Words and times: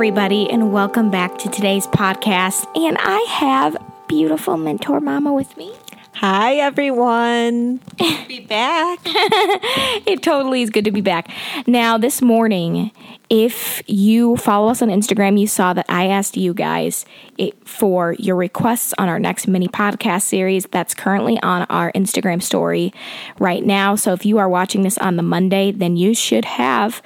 everybody, 0.00 0.48
and 0.48 0.72
welcome 0.72 1.10
back 1.10 1.36
to 1.36 1.46
today's 1.50 1.86
podcast. 1.88 2.64
And 2.74 2.96
I 2.98 3.18
have 3.28 3.76
beautiful 4.08 4.56
mentor 4.56 4.98
mama 4.98 5.30
with 5.30 5.54
me. 5.58 5.74
Hi, 6.14 6.54
everyone. 6.54 7.82
be 8.26 8.40
back. 8.40 8.98
it 9.04 10.22
totally 10.22 10.62
is 10.62 10.70
good 10.70 10.86
to 10.86 10.90
be 10.90 11.02
back. 11.02 11.30
Now, 11.66 11.98
this 11.98 12.22
morning, 12.22 12.92
if 13.28 13.82
you 13.86 14.38
follow 14.38 14.70
us 14.70 14.80
on 14.80 14.88
Instagram, 14.88 15.38
you 15.38 15.46
saw 15.46 15.74
that 15.74 15.84
I 15.90 16.06
asked 16.06 16.36
you 16.38 16.54
guys 16.54 17.04
it, 17.36 17.68
for 17.68 18.14
your 18.18 18.36
requests 18.36 18.94
on 18.96 19.10
our 19.10 19.18
next 19.18 19.48
mini 19.48 19.68
podcast 19.68 20.22
series 20.22 20.64
that's 20.70 20.94
currently 20.94 21.38
on 21.42 21.66
our 21.68 21.92
Instagram 21.92 22.42
story 22.42 22.94
right 23.38 23.64
now. 23.64 23.96
So 23.96 24.14
if 24.14 24.24
you 24.24 24.38
are 24.38 24.48
watching 24.48 24.82
this 24.82 24.96
on 24.96 25.16
the 25.16 25.22
Monday, 25.22 25.72
then 25.72 25.96
you 25.96 26.14
should 26.14 26.46
have 26.46 27.02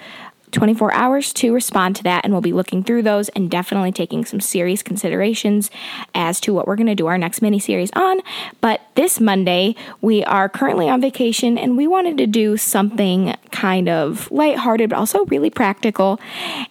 24 0.55 0.95
hours 0.95 1.33
to 1.35 1.53
respond 1.53 1.97
to 1.97 2.03
that, 2.05 2.25
and 2.25 2.33
we'll 2.33 2.41
be 2.41 2.53
looking 2.53 2.83
through 2.83 3.03
those 3.03 3.29
and 3.31 3.51
definitely 3.51 3.93
taking 3.93 4.25
some 4.25 4.41
serious 4.41 4.83
considerations 4.83 5.71
as 6.15 6.41
to 6.41 6.55
what 6.55 6.67
we're 6.67 6.77
going 6.77 6.87
to 6.87 6.95
do 6.95 7.07
our 7.07 7.19
next 7.19 7.43
mini 7.43 7.59
series 7.59 7.91
on. 7.95 8.21
But 8.61 8.81
this 8.95 9.21
Monday, 9.21 9.75
we 10.01 10.25
are 10.25 10.49
currently 10.49 10.89
on 10.89 11.01
vacation, 11.01 11.59
and 11.59 11.77
we 11.77 11.87
wanted 11.87 12.17
to 12.19 12.27
do 12.27 12.57
something 12.57 13.37
kind 13.51 13.89
of 13.89 14.31
lighthearted, 14.31 14.91
but 14.91 14.97
also 14.97 15.25
really 15.27 15.51
practical. 15.51 16.21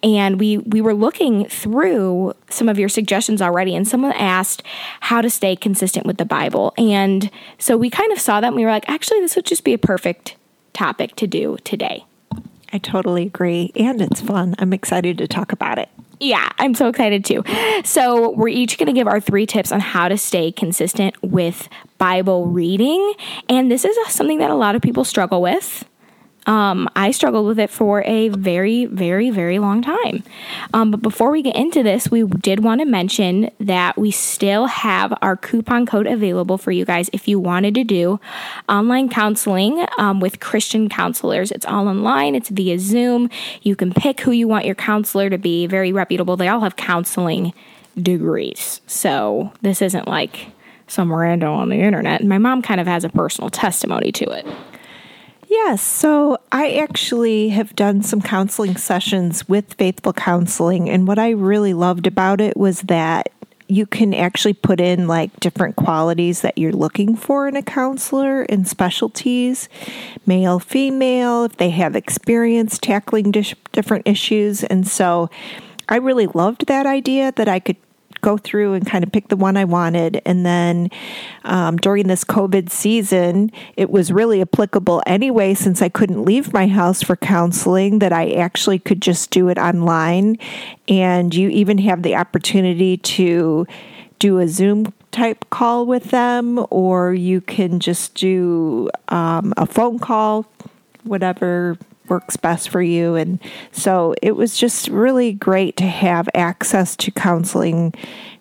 And 0.01 0.39
we 0.39 0.59
we 0.59 0.81
were 0.81 0.93
looking 0.93 1.45
through 1.45 2.33
some 2.49 2.69
of 2.69 2.79
your 2.79 2.89
suggestions 2.89 3.41
already, 3.41 3.75
and 3.75 3.87
someone 3.87 4.13
asked 4.13 4.63
how 5.01 5.21
to 5.21 5.29
stay 5.29 5.55
consistent 5.55 6.05
with 6.05 6.17
the 6.17 6.25
Bible, 6.25 6.73
and 6.77 7.29
so 7.59 7.75
we 7.75 7.89
kind 7.89 8.11
of 8.13 8.19
saw 8.19 8.39
that, 8.39 8.47
and 8.47 8.55
we 8.55 8.63
were 8.63 8.71
like, 8.71 8.89
actually, 8.89 9.19
this 9.19 9.35
would 9.35 9.45
just 9.45 9.65
be 9.65 9.73
a 9.73 9.77
perfect 9.77 10.37
topic 10.73 11.15
to 11.17 11.27
do 11.27 11.57
today. 11.65 12.05
I 12.73 12.79
totally 12.79 13.27
agree. 13.27 13.71
And 13.75 14.01
it's 14.01 14.19
fun. 14.19 14.55
I'm 14.57 14.73
excited 14.73 15.19
to 15.19 15.27
talk 15.27 15.51
about 15.51 15.77
it. 15.77 15.89
Yeah, 16.19 16.49
I'm 16.57 16.73
so 16.73 16.87
excited 16.87 17.23
too. 17.23 17.43
So, 17.83 18.31
we're 18.31 18.47
each 18.47 18.77
going 18.77 18.87
to 18.87 18.93
give 18.93 19.07
our 19.07 19.19
three 19.19 19.45
tips 19.45 19.71
on 19.71 19.79
how 19.79 20.07
to 20.07 20.17
stay 20.17 20.51
consistent 20.51 21.15
with 21.21 21.67
Bible 21.97 22.47
reading. 22.47 23.13
And 23.49 23.69
this 23.69 23.83
is 23.85 23.95
something 24.07 24.39
that 24.39 24.49
a 24.49 24.55
lot 24.55 24.75
of 24.75 24.81
people 24.81 25.03
struggle 25.03 25.41
with. 25.41 25.85
Um, 26.45 26.89
I 26.95 27.11
struggled 27.11 27.47
with 27.47 27.59
it 27.59 27.69
for 27.69 28.03
a 28.03 28.29
very, 28.29 28.85
very, 28.85 29.29
very 29.29 29.59
long 29.59 29.81
time. 29.81 30.23
Um, 30.73 30.91
but 30.91 31.01
before 31.01 31.31
we 31.31 31.41
get 31.41 31.55
into 31.55 31.83
this, 31.83 32.11
we 32.11 32.23
did 32.23 32.63
want 32.63 32.81
to 32.81 32.85
mention 32.85 33.49
that 33.59 33.97
we 33.97 34.11
still 34.11 34.65
have 34.65 35.17
our 35.21 35.37
coupon 35.37 35.85
code 35.85 36.07
available 36.07 36.57
for 36.57 36.71
you 36.71 36.85
guys 36.85 37.09
if 37.13 37.27
you 37.27 37.39
wanted 37.39 37.75
to 37.75 37.83
do 37.83 38.19
online 38.67 39.09
counseling 39.09 39.85
um, 39.97 40.19
with 40.19 40.39
Christian 40.39 40.89
counselors. 40.89 41.51
It's 41.51 41.65
all 41.65 41.87
online, 41.87 42.35
it's 42.35 42.49
via 42.49 42.77
Zoom. 42.79 43.29
You 43.61 43.75
can 43.75 43.93
pick 43.93 44.21
who 44.21 44.31
you 44.31 44.47
want 44.47 44.65
your 44.65 44.75
counselor 44.75 45.29
to 45.29 45.37
be, 45.37 45.67
very 45.67 45.93
reputable. 45.93 46.35
They 46.35 46.49
all 46.49 46.61
have 46.61 46.75
counseling 46.75 47.53
degrees. 48.01 48.81
So 48.87 49.53
this 49.61 49.81
isn't 49.81 50.07
like 50.07 50.47
some 50.87 51.13
random 51.13 51.51
on 51.51 51.69
the 51.69 51.77
internet. 51.77 52.23
My 52.23 52.37
mom 52.37 52.61
kind 52.61 52.81
of 52.81 52.87
has 52.87 53.03
a 53.03 53.09
personal 53.09 53.49
testimony 53.49 54.11
to 54.13 54.25
it. 54.25 54.45
Yes. 55.53 55.83
So 55.83 56.39
I 56.51 56.77
actually 56.77 57.49
have 57.49 57.75
done 57.75 58.01
some 58.01 58.23
counseling 58.23 58.75
sessions 58.75 59.47
with 59.47 59.75
Faithful 59.75 60.11
Counseling. 60.11 60.89
And 60.89 61.07
what 61.07 61.19
I 61.19 61.29
really 61.29 61.75
loved 61.75 62.07
about 62.07 62.41
it 62.41 62.57
was 62.57 62.81
that 62.81 63.31
you 63.67 63.85
can 63.85 64.15
actually 64.15 64.55
put 64.55 64.81
in 64.81 65.07
like 65.07 65.39
different 65.39 65.75
qualities 65.75 66.41
that 66.41 66.57
you're 66.57 66.73
looking 66.73 67.15
for 67.15 67.47
in 67.47 67.55
a 67.55 67.61
counselor 67.61 68.41
and 68.41 68.67
specialties 68.67 69.69
male, 70.25 70.57
female, 70.57 71.43
if 71.43 71.57
they 71.57 71.69
have 71.69 71.95
experience 71.95 72.79
tackling 72.79 73.29
different 73.29 74.07
issues. 74.07 74.63
And 74.63 74.87
so 74.87 75.29
I 75.87 75.97
really 75.97 76.27
loved 76.27 76.65
that 76.65 76.87
idea 76.87 77.31
that 77.35 77.47
I 77.47 77.59
could 77.59 77.77
go 78.23 78.37
through 78.37 78.73
and 78.73 78.87
kind 78.87 79.03
of 79.03 79.11
pick 79.11 79.27
the 79.27 79.35
one 79.35 79.55
I 79.55 79.65
wanted. 79.65 80.19
And 80.25 80.43
then 80.43 80.89
um, 81.43 81.77
during 81.77 82.07
this 82.07 82.23
COVID 82.23 82.71
season, 82.71 83.51
it 83.77 83.91
was 83.91 84.11
really 84.11 84.41
applicable 84.41 85.03
anyway, 85.05 85.53
since 85.53 85.83
I 85.83 85.89
couldn't 85.89 86.25
leave 86.25 86.51
my 86.51 86.65
house 86.67 87.03
for 87.03 87.15
counseling, 87.15 87.99
that 87.99 88.11
I 88.11 88.31
actually 88.31 88.79
could 88.79 89.01
just 89.01 89.29
do 89.29 89.49
it 89.49 89.59
online. 89.59 90.39
And 90.87 91.35
you 91.35 91.49
even 91.49 91.77
have 91.79 92.01
the 92.01 92.15
opportunity 92.15 92.97
to 92.97 93.67
do 94.17 94.39
a 94.39 94.47
Zoom 94.47 94.91
type 95.11 95.47
call 95.51 95.85
with 95.85 96.09
them, 96.09 96.65
or 96.71 97.13
you 97.13 97.41
can 97.41 97.79
just 97.79 98.15
do 98.15 98.89
um, 99.09 99.53
a 99.57 99.67
phone 99.67 99.99
call, 99.99 100.47
whatever 101.03 101.77
works 102.09 102.37
best 102.37 102.69
for 102.69 102.81
you. 102.81 103.15
And 103.15 103.39
so 103.71 104.15
it 104.21 104.35
was 104.35 104.57
just 104.57 104.87
really 104.87 105.33
great 105.33 105.77
to 105.77 105.85
have 105.85 106.27
access 106.33 106.95
to 106.97 107.11
counseling 107.11 107.93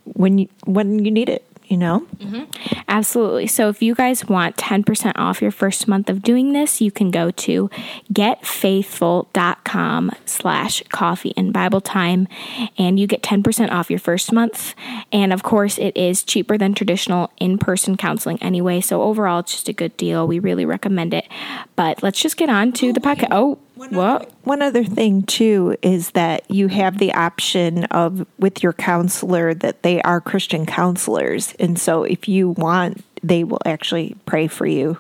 when 0.05 0.39
you, 0.39 0.49
when 0.65 1.05
you 1.05 1.11
need 1.11 1.29
it 1.29 1.45
you 1.73 1.79
know? 1.79 2.07
Mm-hmm. 2.19 2.45
Absolutely. 2.87 3.47
So 3.47 3.71
if 3.71 3.81
you 3.81 3.95
guys 3.95 4.27
want 4.27 4.59
10% 4.59 5.13
off 5.17 5.41
your 5.41 5.51
first 5.51 5.89
month 5.89 6.11
of 6.11 6.23
doing 6.23 6.53
this, 6.53 6.83
you 6.83 6.91
can 6.91 7.11
go 7.11 7.31
to 7.31 7.71
getfaithful.com 8.13 10.11
slash 10.27 10.83
coffee 10.91 11.33
and 11.35 11.51
Bible 11.51 11.81
time 11.81 12.29
and 12.77 13.01
you 13.01 13.07
get 13.07 13.23
10% 13.23 13.71
off 13.71 13.89
your 13.89 13.99
first 13.99 14.35
month. 14.35 14.75
And 15.11 15.33
of 15.33 15.43
course, 15.43 15.79
it 15.79 15.97
is 15.97 16.23
cheaper 16.23 16.59
than 16.59 16.75
traditional 16.75 17.33
in-person 17.39 17.97
counseling 17.97 18.37
anyway. 18.43 18.83
So 18.83 19.01
overall, 19.01 19.39
it's 19.39 19.53
just 19.53 19.71
a 19.71 19.73
good 19.73 19.97
deal. 19.97 20.27
We 20.27 20.41
really 20.41 20.67
recommend 20.67 21.15
it. 21.15 21.27
But 21.75 22.03
let's 22.03 22.21
just 22.21 22.37
get 22.37 22.51
on 22.51 22.73
to 22.73 22.91
oh, 22.91 22.93
the 22.93 23.01
podcast. 23.01 23.29
Oh, 23.31 23.59
one 23.83 23.97
what? 23.97 24.23
Other, 24.23 24.31
one 24.45 24.63
other 24.63 24.85
thing 24.85 25.25
too 25.25 25.77
is 25.83 26.13
that 26.13 26.49
you 26.49 26.69
have 26.69 26.99
the 26.99 27.13
option 27.15 27.85
of 27.87 28.27
with 28.39 28.63
your 28.63 28.73
counselor 28.73 29.55
that 29.55 29.83
they 29.83 30.01
are 30.03 30.21
Christian 30.21 30.67
counselors, 30.67 31.55
and 31.59 31.79
so 31.79 32.05
if 32.05 32.29
you 32.29 32.51
want, 32.51 33.05
they 33.25 33.43
will 33.43 33.61
actually 33.65 34.17
pray 34.25 34.47
for 34.47 34.67
you, 34.67 34.99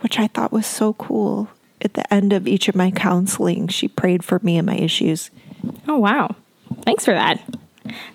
which 0.00 0.18
I 0.18 0.26
thought 0.26 0.52
was 0.52 0.66
so 0.66 0.92
cool. 0.94 1.48
At 1.80 1.94
the 1.94 2.12
end 2.12 2.32
of 2.32 2.46
each 2.46 2.68
of 2.68 2.74
my 2.74 2.90
counseling, 2.90 3.68
she 3.68 3.88
prayed 3.88 4.24
for 4.24 4.40
me 4.42 4.58
and 4.58 4.66
my 4.66 4.76
issues. 4.76 5.30
Oh 5.88 5.98
wow! 5.98 6.34
Thanks 6.84 7.04
for 7.04 7.14
that. 7.14 7.40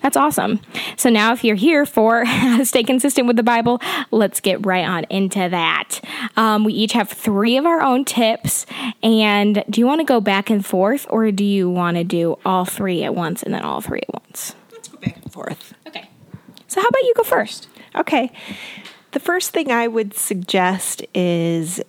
That's 0.02 0.18
awesome. 0.18 0.60
So 0.98 1.10
now, 1.10 1.34
if 1.34 1.44
you're 1.44 1.56
here 1.56 1.86
for 1.86 2.26
stay 2.64 2.84
consistent 2.84 3.28
with 3.28 3.36
the 3.36 3.44
Bible, 3.44 3.82
let's 4.12 4.40
get 4.40 4.66
right 4.66 4.86
on 4.86 5.06
into 5.10 5.48
that. 5.50 6.00
Um, 6.38 6.64
we 6.64 6.74
each 6.74 6.94
have 6.94 7.10
three 7.10 7.58
of 7.58 7.66
our 7.66 7.82
own 7.82 8.06
tips. 8.06 8.66
And 9.04 9.64
do 9.70 9.82
you 9.82 9.88
want 9.88 10.00
to 10.02 10.06
go 10.06 10.22
back 10.22 10.50
and 10.50 10.66
forth, 10.66 11.06
or 11.10 11.32
do 11.32 11.44
you 11.44 11.70
want 11.70 11.98
to 11.98 12.04
do 12.04 12.38
all 12.46 12.66
three 12.66 13.04
at 13.04 13.16
once 13.16 13.44
and 13.44 13.54
then 13.54 13.62
all 13.62 13.82
three 13.82 14.02
at 14.02 14.14
once? 14.14 14.56
Let's 14.72 14.88
go 14.88 14.98
back 14.98 15.18
and 15.22 15.32
forth. 15.32 15.74
Okay. 15.88 16.10
So, 16.68 16.82
how 16.82 16.88
about 16.88 17.02
you 17.02 17.14
go 17.16 17.24
first? 17.24 17.68
Okay. 17.96 18.32
The 19.12 19.20
first 19.20 19.52
thing 19.52 19.72
I 19.72 19.88
would 19.88 20.14
suggest 20.14 21.04
is 21.14 21.82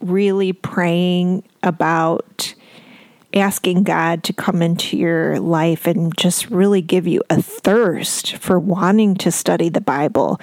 really 0.00 0.52
praying 0.52 1.42
about 1.62 2.54
asking 3.34 3.82
God 3.82 4.22
to 4.24 4.32
come 4.32 4.62
into 4.62 4.96
your 4.96 5.40
life 5.40 5.86
and 5.86 6.16
just 6.16 6.50
really 6.50 6.80
give 6.80 7.06
you 7.06 7.22
a 7.30 7.42
thirst 7.42 8.36
for 8.36 8.58
wanting 8.58 9.14
to 9.16 9.30
study 9.30 9.68
the 9.68 9.80
Bible. 9.80 10.40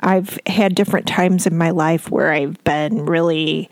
I've 0.00 0.38
had 0.46 0.74
different 0.74 1.06
times 1.06 1.46
in 1.46 1.56
my 1.56 1.70
life 1.70 2.10
where 2.10 2.32
I've 2.32 2.62
been 2.64 3.06
really 3.06 3.68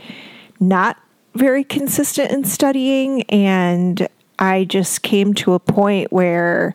not 0.58 0.98
very 1.34 1.64
consistent 1.64 2.32
in 2.32 2.44
studying, 2.44 3.22
and 3.24 4.08
I 4.38 4.64
just 4.64 5.02
came 5.02 5.34
to 5.34 5.54
a 5.54 5.60
point 5.60 6.12
where 6.12 6.74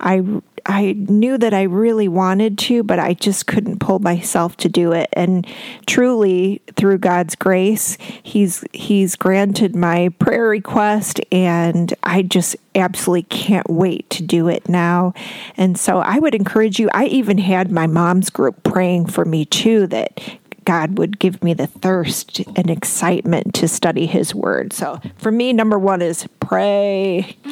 I 0.00 0.22
I 0.66 0.92
knew 0.92 1.36
that 1.38 1.52
I 1.52 1.62
really 1.62 2.08
wanted 2.08 2.58
to, 2.58 2.82
but 2.82 2.98
I 2.98 3.14
just 3.14 3.46
couldn't 3.46 3.80
pull 3.80 3.98
myself 3.98 4.56
to 4.58 4.68
do 4.68 4.92
it. 4.92 5.08
And 5.12 5.46
truly, 5.86 6.62
through 6.76 6.98
God's 6.98 7.34
grace, 7.34 7.98
He's 8.22 8.64
He's 8.72 9.16
granted 9.16 9.76
my 9.76 10.10
prayer 10.18 10.48
request, 10.48 11.20
and 11.30 11.92
I 12.02 12.22
just 12.22 12.56
absolutely 12.74 13.24
can't 13.24 13.68
wait 13.68 14.08
to 14.10 14.22
do 14.22 14.48
it 14.48 14.68
now. 14.68 15.12
And 15.56 15.78
so 15.78 15.98
I 15.98 16.18
would 16.18 16.34
encourage 16.34 16.78
you. 16.78 16.88
I 16.92 17.06
even 17.06 17.38
had 17.38 17.70
my 17.70 17.86
mom's 17.86 18.30
group 18.30 18.62
praying 18.62 19.06
for 19.06 19.24
me 19.24 19.44
too 19.44 19.86
that 19.88 20.20
God 20.64 20.98
would 20.98 21.18
give 21.18 21.42
me 21.42 21.54
the 21.54 21.66
thirst 21.66 22.40
and 22.56 22.70
excitement 22.70 23.54
to 23.54 23.68
study 23.68 24.06
His 24.06 24.34
Word. 24.34 24.72
So 24.72 25.00
for 25.18 25.30
me, 25.30 25.52
number 25.52 25.78
one 25.78 26.02
is 26.02 26.26
pray. 26.40 27.36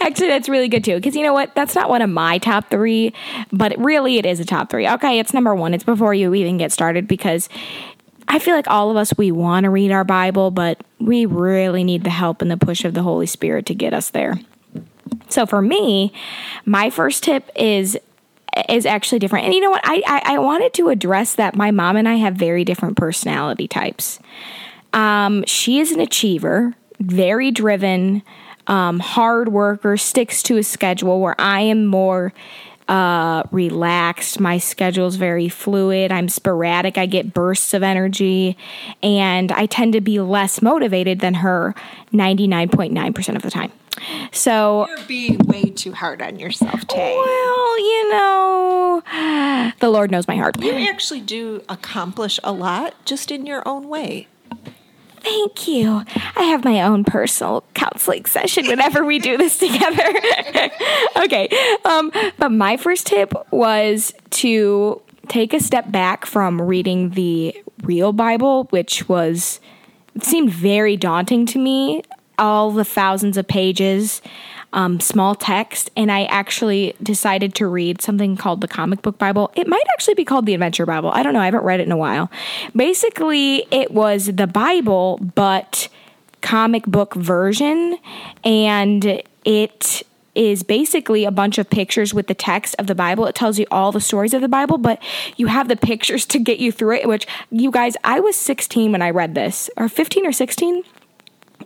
Actually, 0.00 0.28
that's 0.28 0.48
really 0.48 0.68
good 0.68 0.84
too. 0.84 0.96
Because 0.96 1.14
you 1.14 1.22
know 1.22 1.32
what? 1.32 1.54
That's 1.54 1.74
not 1.74 1.88
one 1.88 2.02
of 2.02 2.10
my 2.10 2.38
top 2.38 2.70
three, 2.70 3.12
but 3.52 3.76
really 3.78 4.18
it 4.18 4.26
is 4.26 4.40
a 4.40 4.44
top 4.44 4.70
three. 4.70 4.88
Okay, 4.88 5.18
it's 5.18 5.34
number 5.34 5.54
one. 5.54 5.74
It's 5.74 5.84
before 5.84 6.14
you 6.14 6.34
even 6.34 6.58
get 6.58 6.72
started 6.72 7.06
because 7.08 7.48
I 8.28 8.38
feel 8.38 8.54
like 8.54 8.68
all 8.68 8.90
of 8.90 8.96
us, 8.96 9.12
we 9.16 9.30
want 9.30 9.64
to 9.64 9.70
read 9.70 9.92
our 9.92 10.04
Bible, 10.04 10.50
but 10.50 10.82
we 10.98 11.26
really 11.26 11.84
need 11.84 12.04
the 12.04 12.10
help 12.10 12.42
and 12.42 12.50
the 12.50 12.56
push 12.56 12.84
of 12.84 12.94
the 12.94 13.02
Holy 13.02 13.26
Spirit 13.26 13.66
to 13.66 13.74
get 13.74 13.94
us 13.94 14.10
there. 14.10 14.38
So 15.28 15.46
for 15.46 15.62
me, 15.62 16.12
my 16.64 16.90
first 16.90 17.22
tip 17.22 17.50
is 17.54 17.96
is 18.68 18.86
actually 18.86 19.18
different. 19.18 19.46
And 19.46 19.54
you 19.54 19.60
know 19.60 19.70
what? 19.70 19.82
I, 19.84 20.02
I, 20.06 20.34
I 20.34 20.38
wanted 20.38 20.72
to 20.74 20.88
address 20.88 21.34
that 21.34 21.56
my 21.56 21.70
mom 21.70 21.96
and 21.96 22.08
I 22.08 22.14
have 22.14 22.34
very 22.34 22.64
different 22.64 22.96
personality 22.96 23.68
types. 23.68 24.18
Um, 24.92 25.44
she 25.46 25.78
is 25.78 25.92
an 25.92 26.00
achiever, 26.00 26.74
very 26.98 27.50
driven, 27.50 28.22
um, 28.66 29.00
hard 29.00 29.48
worker, 29.48 29.96
sticks 29.96 30.42
to 30.44 30.56
a 30.56 30.62
schedule, 30.62 31.20
where 31.20 31.38
I 31.38 31.60
am 31.60 31.86
more 31.86 32.32
uh, 32.88 33.42
relaxed. 33.50 34.40
My 34.40 34.58
schedule 34.58 35.06
is 35.06 35.16
very 35.16 35.48
fluid. 35.48 36.12
I'm 36.12 36.28
sporadic. 36.28 36.96
I 36.98 37.06
get 37.06 37.34
bursts 37.34 37.74
of 37.74 37.82
energy, 37.82 38.56
and 39.02 39.52
I 39.52 39.66
tend 39.66 39.92
to 39.94 40.00
be 40.00 40.20
less 40.20 40.62
motivated 40.62 41.20
than 41.20 41.34
her 41.34 41.74
99.9% 42.12 43.36
of 43.36 43.42
the 43.42 43.50
time. 43.50 43.72
So 44.32 44.86
you're 44.88 45.06
being 45.06 45.38
way 45.38 45.70
too 45.70 45.92
hard 45.92 46.22
on 46.22 46.38
yourself, 46.38 46.86
Tay. 46.86 47.14
Well, 47.14 47.78
you 47.78 48.10
know, 48.10 49.02
the 49.80 49.88
Lord 49.88 50.10
knows 50.10 50.28
my 50.28 50.36
heart. 50.36 50.62
You 50.62 50.72
actually 50.88 51.20
do 51.20 51.62
accomplish 51.68 52.38
a 52.44 52.52
lot 52.52 52.94
just 53.04 53.30
in 53.30 53.46
your 53.46 53.66
own 53.66 53.88
way. 53.88 54.28
Thank 55.26 55.66
you. 55.66 56.04
I 56.36 56.44
have 56.44 56.64
my 56.64 56.82
own 56.82 57.02
personal 57.02 57.64
counseling 57.74 58.26
session 58.26 58.68
whenever 58.68 59.04
we 59.04 59.18
do 59.18 59.36
this 59.36 59.58
together. 59.58 60.04
okay. 61.16 61.48
Um, 61.84 62.12
but 62.38 62.50
my 62.50 62.76
first 62.76 63.08
tip 63.08 63.32
was 63.50 64.14
to 64.30 65.02
take 65.26 65.52
a 65.52 65.58
step 65.58 65.90
back 65.90 66.26
from 66.26 66.62
reading 66.62 67.10
the 67.10 67.60
real 67.82 68.12
Bible, 68.12 68.64
which 68.70 69.08
was 69.08 69.58
seemed 70.22 70.50
very 70.50 70.96
daunting 70.96 71.44
to 71.46 71.58
me. 71.58 72.02
All 72.38 72.70
the 72.70 72.84
thousands 72.84 73.36
of 73.36 73.48
pages 73.48 74.20
um, 74.72 75.00
small 75.00 75.34
text, 75.34 75.90
and 75.96 76.12
I 76.12 76.24
actually 76.24 76.94
decided 77.02 77.54
to 77.56 77.66
read 77.66 78.02
something 78.02 78.36
called 78.36 78.60
the 78.60 78.68
Comic 78.68 79.00
Book 79.00 79.18
Bible. 79.18 79.50
It 79.54 79.66
might 79.66 79.84
actually 79.92 80.14
be 80.14 80.24
called 80.24 80.44
the 80.44 80.52
Adventure 80.54 80.84
Bible. 80.84 81.10
I 81.10 81.22
don't 81.22 81.32
know. 81.32 81.40
I 81.40 81.46
haven't 81.46 81.64
read 81.64 81.80
it 81.80 81.84
in 81.84 81.92
a 81.92 81.96
while. 81.96 82.30
Basically, 82.74 83.66
it 83.70 83.92
was 83.92 84.26
the 84.26 84.46
Bible, 84.46 85.18
but 85.34 85.88
comic 86.42 86.84
book 86.84 87.14
version, 87.14 87.98
and 88.44 89.22
it 89.44 90.02
is 90.34 90.62
basically 90.62 91.24
a 91.24 91.30
bunch 91.30 91.56
of 91.56 91.70
pictures 91.70 92.12
with 92.12 92.26
the 92.26 92.34
text 92.34 92.76
of 92.78 92.86
the 92.86 92.94
Bible. 92.94 93.24
It 93.24 93.34
tells 93.34 93.58
you 93.58 93.66
all 93.70 93.90
the 93.90 94.02
stories 94.02 94.34
of 94.34 94.42
the 94.42 94.48
Bible, 94.48 94.76
but 94.76 95.02
you 95.36 95.46
have 95.46 95.68
the 95.68 95.76
pictures 95.90 96.26
to 96.26 96.38
get 96.38 96.58
you 96.58 96.70
through 96.70 96.96
it, 96.96 97.08
which 97.08 97.26
you 97.50 97.70
guys, 97.70 97.96
I 98.04 98.20
was 98.20 98.36
16 98.36 98.92
when 98.92 99.00
I 99.00 99.08
read 99.08 99.34
this, 99.34 99.70
or 99.78 99.88
15 99.88 100.26
or 100.26 100.32
16. 100.32 100.84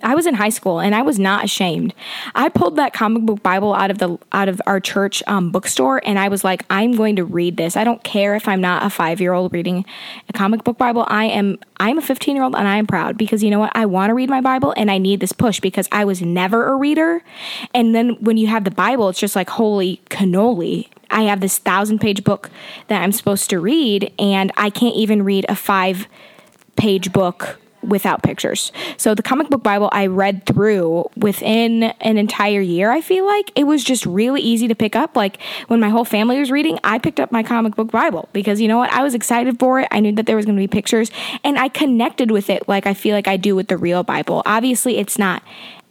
I 0.03 0.15
was 0.15 0.27
in 0.27 0.35
high 0.35 0.49
school 0.49 0.81
and 0.81 0.95
I 0.95 1.03
was 1.03 1.19
not 1.19 1.45
ashamed. 1.45 1.95
I 2.35 2.49
pulled 2.49 2.77
that 2.77 2.93
comic 2.93 3.23
book 3.23 3.43
Bible 3.43 3.75
out 3.75 3.91
of 3.91 3.99
the 3.99 4.19
out 4.33 4.49
of 4.49 4.61
our 4.67 4.81
church 4.81 5.23
um, 5.27 5.51
bookstore 5.51 6.01
and 6.05 6.19
I 6.19 6.29
was 6.29 6.45
like, 6.45 6.65
I'm 6.71 6.93
going 6.93 7.17
to 7.17 7.25
read 7.25 7.57
this. 7.57 7.77
I 7.77 7.85
don't 7.85 8.03
care 8.03 8.35
if 8.35 8.49
I'm 8.49 8.61
not 8.61 8.85
a 8.85 8.91
five 8.91 9.21
year 9.21 9.33
old 9.33 9.53
reading 9.53 9.85
a 10.29 10.33
comic 10.33 10.65
book 10.65 10.79
Bible. 10.79 11.05
I 11.09 11.25
am 11.25 11.59
I'm 11.79 11.99
a 11.99 12.03
15 12.03 12.35
year 12.35 12.45
old 12.45 12.55
and 12.55 12.67
I 12.67 12.77
am 12.77 12.87
proud 12.87 13.17
because 13.17 13.43
you 13.43 13.51
know 13.51 13.61
what? 13.61 13.73
I 13.75 13.87
want 13.87 14.11
to 14.11 14.15
read 14.15 14.31
my 14.31 14.41
Bible 14.41 14.75
and 14.77 14.91
I 14.91 14.99
need 14.99 15.21
this 15.21 15.33
push 15.33 15.61
because 15.61 15.89
I 15.93 16.05
was 16.05 16.23
never 16.23 16.69
a 16.69 16.77
reader. 16.77 17.23
And 17.75 17.95
then 17.95 18.17
when 18.21 18.37
you 18.37 18.47
have 18.49 18.65
the 18.65 18.71
Bible, 18.71 19.09
it's 19.09 19.21
just 19.21 19.37
like 19.37 19.51
holy 19.51 20.01
cannoli. 20.11 20.89
I 21.11 21.23
have 21.23 21.41
this 21.41 21.59
thousand 21.59 22.01
page 22.01 22.23
book 22.23 22.51
that 22.89 23.03
I'm 23.03 23.13
supposed 23.13 23.51
to 23.51 23.59
read 23.59 24.13
and 24.19 24.53
I 24.57 24.71
can't 24.71 24.95
even 24.95 25.25
read 25.25 25.45
a 25.49 25.57
five 25.57 26.07
page 26.77 27.13
book 27.13 27.59
without 27.83 28.23
pictures. 28.23 28.73
So 28.97 29.15
the 29.15 29.23
comic 29.23 29.49
book 29.49 29.63
Bible 29.63 29.89
I 29.93 30.07
read 30.07 30.47
through 30.47 31.09
within 31.17 31.85
an 31.85 32.19
entire 32.19 32.61
year, 32.61 32.91
I 32.91 33.01
feel 33.01 33.27
like 33.27 33.51
it 33.55 33.65
was 33.65 33.85
just 33.85 34.07
really 34.07 34.41
easy 34.41 34.69
to 34.69 34.75
pick 34.75 34.97
up. 34.97 35.17
Like 35.17 35.41
when 35.69 35.81
my 35.81 35.89
whole 35.89 36.05
family 36.05 36.39
was 36.39 36.51
reading, 36.51 36.79
I 36.85 36.99
picked 36.99 37.21
up 37.21 37.33
my 37.33 37.43
comic 37.43 37.77
book 37.77 37.91
Bible 37.91 38.29
because 38.33 38.61
you 38.61 38.69
know 38.69 38.79
what? 38.79 38.93
I 38.93 39.03
was 39.03 39.15
excited 39.15 39.59
for 39.59 39.81
it. 39.81 39.89
I 39.91 40.01
knew 40.01 40.13
that 40.13 40.27
there 40.27 40.37
was 40.37 40.47
going 40.47 40.57
to 40.57 40.63
be 40.63 40.69
pictures 40.69 41.11
and 41.45 41.59
I 41.59 41.69
connected 41.69 42.31
with 42.31 42.51
it 42.51 42.69
like 42.69 42.87
I 42.87 42.95
feel 42.95 43.15
like 43.15 43.29
I 43.29 43.37
do 43.37 43.55
with 43.57 43.69
the 43.69 43.77
real 43.77 44.03
Bible. 44.03 44.43
Obviously, 44.47 44.99
it's 44.99 45.19
not 45.19 45.43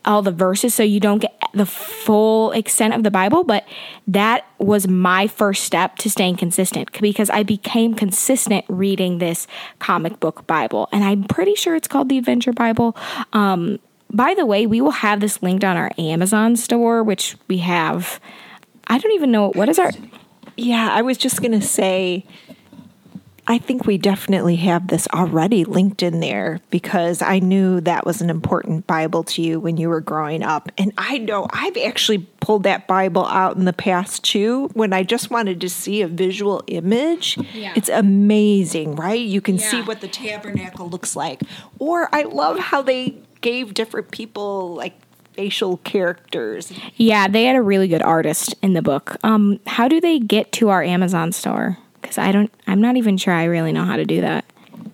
all 0.05 0.21
the 0.21 0.31
verses 0.31 0.73
so 0.73 0.83
you 0.83 0.99
don't 0.99 1.19
get 1.19 1.37
the 1.53 1.65
full 1.65 2.51
extent 2.51 2.93
of 2.93 3.03
the 3.03 3.11
Bible, 3.11 3.43
but 3.43 3.67
that 4.07 4.45
was 4.57 4.87
my 4.87 5.27
first 5.27 5.63
step 5.63 5.97
to 5.97 6.09
staying 6.09 6.37
consistent 6.37 6.91
because 7.01 7.29
I 7.29 7.43
became 7.43 7.93
consistent 7.93 8.65
reading 8.67 9.17
this 9.17 9.47
comic 9.79 10.19
book 10.19 10.45
Bible. 10.47 10.89
And 10.91 11.03
I'm 11.03 11.23
pretty 11.23 11.55
sure 11.55 11.75
it's 11.75 11.87
called 11.87 12.09
the 12.09 12.17
Adventure 12.17 12.53
Bible. 12.53 12.95
Um, 13.33 13.79
by 14.11 14.33
the 14.33 14.45
way, 14.45 14.65
we 14.65 14.81
will 14.81 14.91
have 14.91 15.19
this 15.19 15.41
linked 15.43 15.63
on 15.63 15.77
our 15.77 15.91
Amazon 15.97 16.55
store, 16.55 17.03
which 17.03 17.35
we 17.47 17.59
have. 17.59 18.19
I 18.87 18.97
don't 18.97 19.11
even 19.13 19.31
know 19.31 19.49
what 19.51 19.69
is 19.69 19.77
our. 19.77 19.91
Yeah, 20.57 20.89
I 20.91 21.01
was 21.01 21.17
just 21.17 21.41
going 21.41 21.59
to 21.59 21.65
say 21.65 22.25
I 23.49 23.57
think 23.57 23.87
we 23.87 23.97
definitely 23.97 24.57
have 24.57 24.87
this 24.87 25.07
already 25.07 25.65
linked 25.65 26.03
in 26.03 26.19
there 26.19 26.59
because 26.69 27.23
I 27.23 27.39
knew 27.39 27.81
that 27.81 28.05
was 28.05 28.21
an 28.21 28.29
important 28.29 28.85
Bible 28.85 29.23
to 29.23 29.41
you 29.41 29.59
when 29.59 29.75
you 29.77 29.89
were 29.89 30.01
growing 30.01 30.43
up. 30.43 30.71
And 30.77 30.93
I 30.99 31.17
know 31.17 31.47
I've 31.51 31.75
actually 31.77 32.19
pulled 32.41 32.61
that 32.63 32.85
Bible 32.85 33.25
out 33.25 33.57
in 33.57 33.65
the 33.65 33.73
past 33.73 34.23
too 34.23 34.67
when 34.73 34.93
I 34.93 35.01
just 35.01 35.31
wanted 35.31 35.59
to 35.61 35.69
see 35.69 36.03
a 36.03 36.07
visual 36.07 36.63
image. 36.67 37.39
Yeah. 37.51 37.73
It's 37.75 37.89
amazing, 37.89 38.95
right? 38.95 39.19
You 39.19 39.41
can 39.41 39.55
yeah. 39.55 39.71
see 39.71 39.81
what 39.81 40.01
the 40.01 40.07
tabernacle 40.07 40.87
looks 40.87 41.15
like. 41.15 41.41
Or 41.79 42.07
I 42.13 42.21
love 42.23 42.59
how 42.59 42.83
they 42.83 43.17
gave 43.41 43.73
different 43.73 44.11
people 44.11 44.75
like 44.75 44.93
facial 45.33 45.77
characters. 45.77 46.71
Yeah, 46.97 47.27
they 47.27 47.45
had 47.45 47.55
a 47.55 47.63
really 47.63 47.87
good 47.87 48.03
artist 48.03 48.53
in 48.61 48.73
the 48.73 48.83
book. 48.83 49.17
Um, 49.23 49.59
how 49.65 49.87
do 49.87 49.99
they 49.99 50.19
get 50.19 50.51
to 50.53 50.69
our 50.69 50.83
Amazon 50.83 51.31
store? 51.31 51.79
Because 52.01 52.17
I 52.17 52.31
don't, 52.31 52.51
I'm 52.67 52.81
not 52.81 52.97
even 52.97 53.17
sure 53.17 53.33
I 53.33 53.45
really 53.45 53.71
know 53.71 53.85
how 53.85 53.95
to 53.95 54.05
do 54.05 54.21
that. 54.21 54.45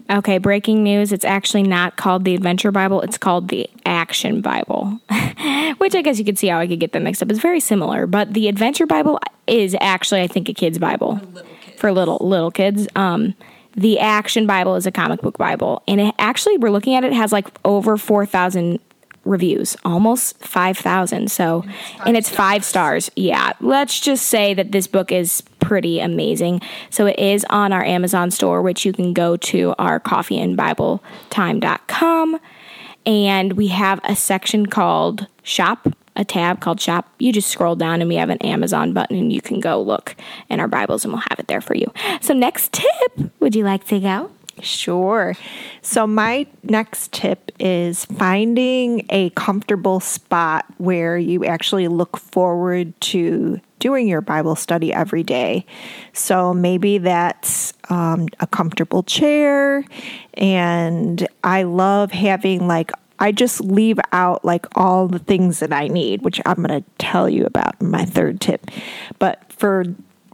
Okay, 0.10 0.38
breaking 0.38 0.84
news. 0.84 1.12
It's 1.12 1.26
actually 1.26 1.64
not 1.64 1.96
called 1.96 2.26
the 2.26 2.36
Adventure 2.36 2.72
Bible. 2.72 3.02
It's 3.02 3.18
called 3.18 3.48
the 3.50 3.68
Action 3.86 4.40
Bible, 4.42 5.00
which 5.78 5.96
I 5.96 6.02
guess 6.04 6.20
you 6.20 6.26
could 6.26 6.38
see 6.38 6.48
how 6.48 6.60
I 6.60 6.68
could 6.68 6.80
get 6.80 6.92
them 6.92 7.04
mixed 7.04 7.24
up. 7.24 7.32
It's 7.32 7.40
very 7.40 7.60
similar, 7.60 8.06
but 8.06 8.34
the 8.34 8.48
Adventure 8.48 8.86
Bible 8.86 9.20
is 9.48 9.76
actually, 9.82 10.22
I 10.22 10.28
think, 10.28 10.48
a 10.48 10.54
kid's 10.54 10.78
Bible 10.78 11.18
for 11.18 11.26
little 11.26 11.56
kids. 11.56 11.80
For 11.82 11.92
little, 11.92 12.18
little 12.22 12.52
kids. 12.52 12.88
Um, 12.96 13.34
the 13.76 14.00
Action 14.00 14.46
Bible 14.46 14.76
is 14.76 14.86
a 14.86 14.92
comic 14.92 15.22
book 15.22 15.40
Bible, 15.40 15.82
and 15.88 16.00
it 16.00 16.16
actually, 16.20 16.58
we're 16.58 16.70
looking 16.70 16.94
at 16.96 17.04
it, 17.04 17.12
has 17.12 17.32
like 17.32 17.48
over 17.66 17.98
4,000 17.98 18.80
reviews, 19.26 19.76
almost 19.84 20.38
5,000. 20.38 21.30
So, 21.32 21.62
and 21.62 21.72
it's, 21.72 22.06
and 22.06 22.16
it's 22.18 22.30
five 22.30 22.64
stars. 22.64 23.10
Yeah. 23.16 23.54
Let's 23.60 24.00
just 24.00 24.28
say 24.28 24.54
that 24.54 24.72
this 24.72 24.86
book 24.88 25.12
is 25.12 25.42
pretty 25.60 26.00
amazing. 26.00 26.62
So, 26.90 27.08
it 27.08 27.20
is 27.20 27.46
on 27.50 27.74
our 27.74 27.84
Amazon 27.84 28.32
store, 28.32 28.62
which 28.62 28.86
you 28.86 28.94
can 28.94 29.12
go 29.14 29.36
to 29.38 29.76
our 29.78 30.00
coffeeandbibletime.com. 30.00 32.40
And 33.06 33.54
we 33.54 33.68
have 33.68 34.00
a 34.04 34.16
section 34.16 34.66
called 34.66 35.28
Shop, 35.44 35.88
a 36.16 36.26
tab 36.26 36.60
called 36.60 36.82
Shop. 36.82 37.08
You 37.20 37.32
just 37.32 37.50
scroll 37.50 37.76
down 37.76 38.02
and 38.02 38.10
we 38.10 38.16
have 38.16 38.30
an 38.30 38.40
Amazon 38.40 38.94
button 38.94 39.18
and 39.18 39.32
you 39.32 39.42
can 39.42 39.60
go 39.60 39.80
look 39.82 40.16
in 40.50 40.60
our 40.60 40.68
Bibles 40.68 41.04
and 41.04 41.14
we'll 41.14 41.24
have 41.30 41.40
it 41.40 41.48
there 41.48 41.62
for 41.62 41.76
you. 41.76 41.92
So, 42.22 42.34
next 42.34 42.74
tip, 42.74 43.32
would 43.40 43.56
you 43.56 43.64
like 43.64 43.86
to 43.88 44.00
go? 44.00 44.32
Sure. 44.66 45.36
So, 45.82 46.08
my 46.08 46.48
next 46.64 47.12
tip 47.12 47.52
is 47.60 48.06
finding 48.06 49.06
a 49.10 49.30
comfortable 49.32 50.00
spot 50.00 50.66
where 50.78 51.18
you 51.18 51.46
actually 51.46 51.88
look 51.88 52.18
forward 52.18 53.00
to 53.02 53.62
doing 53.80 54.08
your 54.08 54.22
Bible 54.22 54.56
study 54.56 54.92
every 54.92 55.22
day. 55.22 55.66
So, 56.14 56.54
maybe 56.54 56.98
that's 56.98 57.74
um, 57.90 58.28
a 58.40 58.48
comfortable 58.48 59.04
chair. 59.04 59.86
And 60.34 61.28
I 61.44 61.64
love 61.64 62.12
having 62.12 62.68
like 62.68 62.92
I 63.20 63.32
just 63.32 63.62
leave 63.62 64.00
out 64.12 64.44
like 64.44 64.66
all 64.76 65.08
the 65.08 65.20
things 65.20 65.60
that 65.60 65.72
I 65.72 65.88
need, 65.88 66.24
which 66.24 66.42
I'm 66.46 66.58
going 66.58 66.82
to 66.82 66.90
tell 66.98 67.30
you 67.30 67.46
about 67.46 67.80
in 67.80 67.90
my 67.90 68.04
third 68.04 68.42
tip. 68.42 68.70
But 69.20 69.52
for 69.54 69.86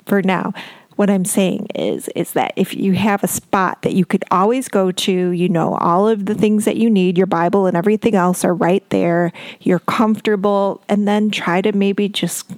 for 0.05 0.21
now, 0.21 0.53
what 1.01 1.09
I'm 1.09 1.25
saying 1.25 1.65
is 1.73 2.09
is 2.09 2.33
that 2.33 2.53
if 2.55 2.75
you 2.75 2.93
have 2.93 3.23
a 3.23 3.27
spot 3.27 3.81
that 3.81 3.93
you 3.93 4.05
could 4.05 4.23
always 4.29 4.67
go 4.67 4.91
to, 4.91 5.31
you 5.31 5.49
know, 5.49 5.73
all 5.77 6.07
of 6.07 6.27
the 6.27 6.35
things 6.35 6.63
that 6.65 6.77
you 6.77 6.91
need, 6.91 7.17
your 7.17 7.25
Bible 7.25 7.65
and 7.65 7.75
everything 7.75 8.13
else 8.13 8.45
are 8.45 8.53
right 8.53 8.87
there. 8.91 9.33
You're 9.61 9.79
comfortable 9.79 10.83
and 10.87 11.07
then 11.07 11.31
try 11.31 11.59
to 11.61 11.71
maybe 11.71 12.07
just 12.07 12.51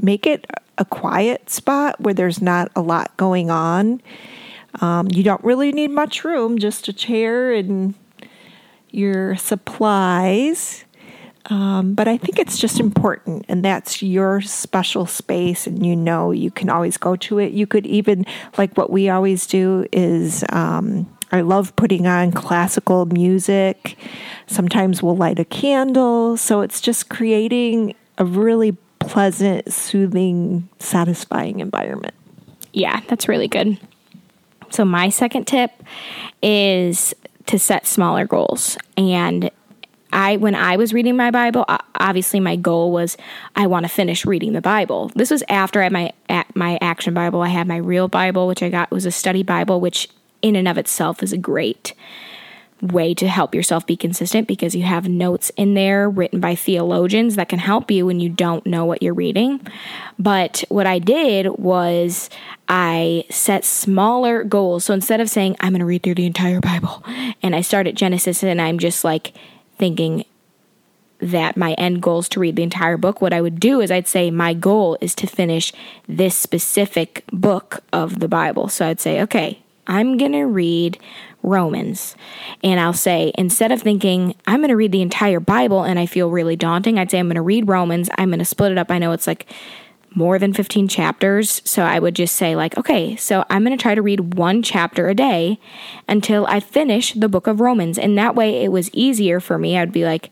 make 0.00 0.26
it 0.26 0.46
a 0.78 0.86
quiet 0.86 1.50
spot 1.50 2.00
where 2.00 2.14
there's 2.14 2.40
not 2.40 2.72
a 2.74 2.80
lot 2.80 3.14
going 3.18 3.50
on. 3.50 4.00
Um, 4.80 5.08
you 5.10 5.22
don't 5.22 5.44
really 5.44 5.70
need 5.70 5.90
much 5.90 6.24
room, 6.24 6.56
just 6.58 6.88
a 6.88 6.94
chair 6.94 7.52
and 7.52 7.92
your 8.90 9.36
supplies. 9.36 10.86
Um, 11.46 11.94
but 11.94 12.06
I 12.06 12.16
think 12.16 12.38
it's 12.38 12.58
just 12.58 12.78
important, 12.78 13.44
and 13.48 13.64
that's 13.64 14.02
your 14.02 14.40
special 14.40 15.06
space, 15.06 15.66
and 15.66 15.84
you 15.84 15.96
know 15.96 16.30
you 16.30 16.50
can 16.50 16.70
always 16.70 16.96
go 16.96 17.16
to 17.16 17.38
it. 17.38 17.52
You 17.52 17.66
could 17.66 17.84
even, 17.86 18.24
like 18.58 18.76
what 18.76 18.90
we 18.90 19.08
always 19.08 19.46
do, 19.46 19.84
is 19.90 20.44
um, 20.50 21.12
I 21.32 21.40
love 21.40 21.74
putting 21.76 22.06
on 22.06 22.30
classical 22.30 23.06
music. 23.06 23.96
Sometimes 24.46 25.02
we'll 25.02 25.16
light 25.16 25.38
a 25.38 25.46
candle. 25.46 26.36
So 26.36 26.60
it's 26.60 26.80
just 26.80 27.08
creating 27.08 27.94
a 28.18 28.24
really 28.24 28.72
pleasant, 29.00 29.72
soothing, 29.72 30.68
satisfying 30.78 31.60
environment. 31.60 32.14
Yeah, 32.74 33.00
that's 33.08 33.28
really 33.28 33.48
good. 33.48 33.78
So, 34.70 34.84
my 34.84 35.08
second 35.08 35.46
tip 35.46 35.70
is 36.42 37.14
to 37.46 37.58
set 37.58 37.86
smaller 37.86 38.26
goals. 38.26 38.78
And 38.96 39.50
I 40.12 40.36
when 40.36 40.54
I 40.54 40.76
was 40.76 40.92
reading 40.92 41.16
my 41.16 41.30
Bible, 41.30 41.64
obviously 41.96 42.40
my 42.40 42.56
goal 42.56 42.92
was 42.92 43.16
I 43.56 43.66
want 43.66 43.84
to 43.84 43.88
finish 43.88 44.24
reading 44.24 44.52
the 44.52 44.60
Bible. 44.60 45.10
This 45.14 45.30
was 45.30 45.42
after 45.48 45.80
I 45.80 45.84
had 45.84 45.92
my 45.92 46.12
my 46.54 46.78
action 46.80 47.14
Bible. 47.14 47.42
I 47.42 47.48
had 47.48 47.66
my 47.66 47.76
real 47.76 48.08
Bible, 48.08 48.46
which 48.46 48.62
I 48.62 48.68
got 48.68 48.90
was 48.90 49.06
a 49.06 49.10
study 49.10 49.42
Bible, 49.42 49.80
which 49.80 50.08
in 50.42 50.56
and 50.56 50.68
of 50.68 50.78
itself 50.78 51.22
is 51.22 51.32
a 51.32 51.38
great 51.38 51.94
way 52.82 53.14
to 53.14 53.28
help 53.28 53.54
yourself 53.54 53.86
be 53.86 53.96
consistent 53.96 54.48
because 54.48 54.74
you 54.74 54.82
have 54.82 55.08
notes 55.08 55.50
in 55.56 55.74
there 55.74 56.10
written 56.10 56.40
by 56.40 56.56
theologians 56.56 57.36
that 57.36 57.48
can 57.48 57.60
help 57.60 57.90
you 57.92 58.04
when 58.04 58.18
you 58.18 58.28
don't 58.28 58.66
know 58.66 58.84
what 58.84 59.02
you're 59.02 59.14
reading. 59.14 59.60
But 60.18 60.64
what 60.68 60.86
I 60.86 60.98
did 60.98 61.46
was 61.58 62.28
I 62.68 63.24
set 63.30 63.64
smaller 63.64 64.42
goals. 64.42 64.84
So 64.84 64.94
instead 64.94 65.20
of 65.20 65.30
saying, 65.30 65.56
I'm 65.60 65.70
going 65.70 65.80
to 65.80 65.86
read 65.86 66.02
through 66.02 66.16
the 66.16 66.26
entire 66.26 66.60
Bible, 66.60 67.04
and 67.40 67.54
I 67.54 67.60
start 67.60 67.86
at 67.86 67.94
Genesis 67.94 68.42
and 68.42 68.60
I'm 68.60 68.80
just 68.80 69.04
like 69.04 69.32
thinking, 69.82 70.24
that 71.18 71.56
my 71.56 71.72
end 71.74 72.00
goal 72.02 72.20
is 72.20 72.28
to 72.28 72.40
read 72.40 72.54
the 72.54 72.62
entire 72.62 72.96
book, 72.96 73.20
what 73.20 73.32
I 73.32 73.40
would 73.40 73.58
do 73.58 73.80
is 73.80 73.90
I'd 73.90 74.06
say 74.06 74.30
my 74.30 74.54
goal 74.54 74.96
is 75.00 75.14
to 75.16 75.26
finish 75.26 75.72
this 76.08 76.36
specific 76.36 77.24
book 77.32 77.82
of 77.92 78.20
the 78.20 78.28
Bible. 78.28 78.68
So 78.68 78.86
I'd 78.86 79.00
say, 79.00 79.20
okay, 79.22 79.60
I'm 79.86 80.18
going 80.18 80.32
to 80.32 80.44
read 80.44 80.98
Romans. 81.42 82.16
And 82.62 82.78
I'll 82.78 82.92
say, 82.92 83.32
instead 83.36 83.72
of 83.72 83.82
thinking, 83.82 84.34
I'm 84.46 84.60
going 84.60 84.68
to 84.68 84.76
read 84.76 84.92
the 84.92 85.02
entire 85.02 85.40
Bible 85.40 85.82
and 85.82 85.98
I 85.98 86.06
feel 86.06 86.30
really 86.30 86.56
daunting, 86.56 86.98
I'd 86.98 87.10
say, 87.10 87.18
I'm 87.18 87.26
going 87.26 87.36
to 87.36 87.42
read 87.42 87.68
Romans. 87.68 88.08
I'm 88.18 88.30
going 88.30 88.38
to 88.40 88.44
split 88.44 88.72
it 88.72 88.78
up. 88.78 88.90
I 88.90 88.98
know 88.98 89.12
it's 89.12 89.26
like 89.26 89.46
more 90.14 90.38
than 90.38 90.52
15 90.52 90.88
chapters. 90.88 91.62
So 91.64 91.82
I 91.82 91.98
would 91.98 92.14
just 92.14 92.36
say, 92.36 92.54
like, 92.56 92.76
okay, 92.76 93.16
so 93.16 93.44
I'm 93.50 93.64
going 93.64 93.76
to 93.76 93.82
try 93.82 93.94
to 93.94 94.02
read 94.02 94.34
one 94.34 94.62
chapter 94.62 95.08
a 95.08 95.14
day 95.14 95.58
until 96.08 96.46
I 96.46 96.60
finish 96.60 97.14
the 97.14 97.28
book 97.28 97.46
of 97.46 97.60
Romans. 97.60 97.98
And 97.98 98.16
that 98.18 98.34
way 98.34 98.64
it 98.64 98.72
was 98.72 98.90
easier 98.92 99.40
for 99.40 99.58
me. 99.58 99.78
I'd 99.78 99.92
be 99.92 100.04
like, 100.04 100.30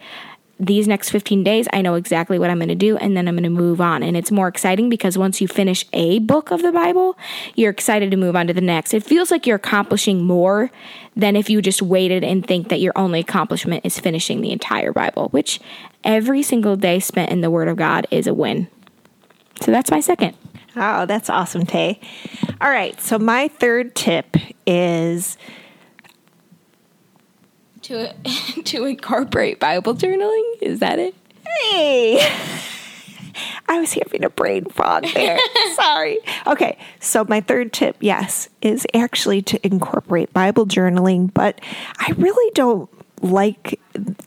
these 0.60 0.86
next 0.86 1.08
15 1.08 1.42
days, 1.42 1.66
I 1.72 1.80
know 1.80 1.94
exactly 1.94 2.38
what 2.38 2.50
I'm 2.50 2.58
going 2.58 2.68
to 2.68 2.74
do, 2.74 2.98
and 2.98 3.16
then 3.16 3.26
I'm 3.26 3.34
going 3.34 3.44
to 3.44 3.48
move 3.48 3.80
on. 3.80 4.02
And 4.02 4.14
it's 4.14 4.30
more 4.30 4.46
exciting 4.46 4.90
because 4.90 5.16
once 5.16 5.40
you 5.40 5.48
finish 5.48 5.86
a 5.94 6.18
book 6.18 6.50
of 6.50 6.60
the 6.60 6.70
Bible, 6.70 7.16
you're 7.54 7.70
excited 7.70 8.10
to 8.10 8.18
move 8.18 8.36
on 8.36 8.46
to 8.46 8.52
the 8.52 8.60
next. 8.60 8.92
It 8.92 9.02
feels 9.02 9.30
like 9.30 9.46
you're 9.46 9.56
accomplishing 9.56 10.22
more 10.22 10.70
than 11.16 11.34
if 11.34 11.48
you 11.48 11.62
just 11.62 11.80
waited 11.80 12.22
and 12.22 12.46
think 12.46 12.68
that 12.68 12.80
your 12.80 12.92
only 12.94 13.20
accomplishment 13.20 13.86
is 13.86 13.98
finishing 13.98 14.42
the 14.42 14.52
entire 14.52 14.92
Bible, 14.92 15.28
which 15.30 15.60
every 16.04 16.42
single 16.42 16.76
day 16.76 17.00
spent 17.00 17.32
in 17.32 17.40
the 17.40 17.50
Word 17.50 17.68
of 17.68 17.78
God 17.78 18.06
is 18.10 18.26
a 18.26 18.34
win. 18.34 18.68
So 19.60 19.70
that's 19.70 19.90
my 19.90 20.00
second. 20.00 20.36
Oh, 20.76 21.06
that's 21.06 21.28
awesome, 21.28 21.66
Tay. 21.66 22.00
All 22.60 22.70
right, 22.70 22.98
so 23.00 23.18
my 23.18 23.48
third 23.48 23.94
tip 23.94 24.36
is 24.66 25.36
to 27.82 28.14
to 28.64 28.84
incorporate 28.84 29.58
Bible 29.60 29.94
journaling. 29.94 30.44
Is 30.60 30.80
that 30.80 30.98
it? 30.98 31.14
Hey. 31.44 32.20
I 33.68 33.78
was 33.78 33.92
having 33.92 34.24
a 34.24 34.30
brain 34.30 34.64
fog 34.66 35.06
there. 35.14 35.38
Sorry. 35.74 36.18
Okay, 36.46 36.76
so 36.98 37.24
my 37.28 37.40
third 37.40 37.72
tip, 37.72 37.96
yes, 38.00 38.48
is 38.60 38.86
actually 38.94 39.42
to 39.42 39.64
incorporate 39.64 40.32
Bible 40.32 40.66
journaling, 40.66 41.32
but 41.32 41.60
I 41.98 42.12
really 42.16 42.50
don't 42.54 42.90
like 43.22 43.78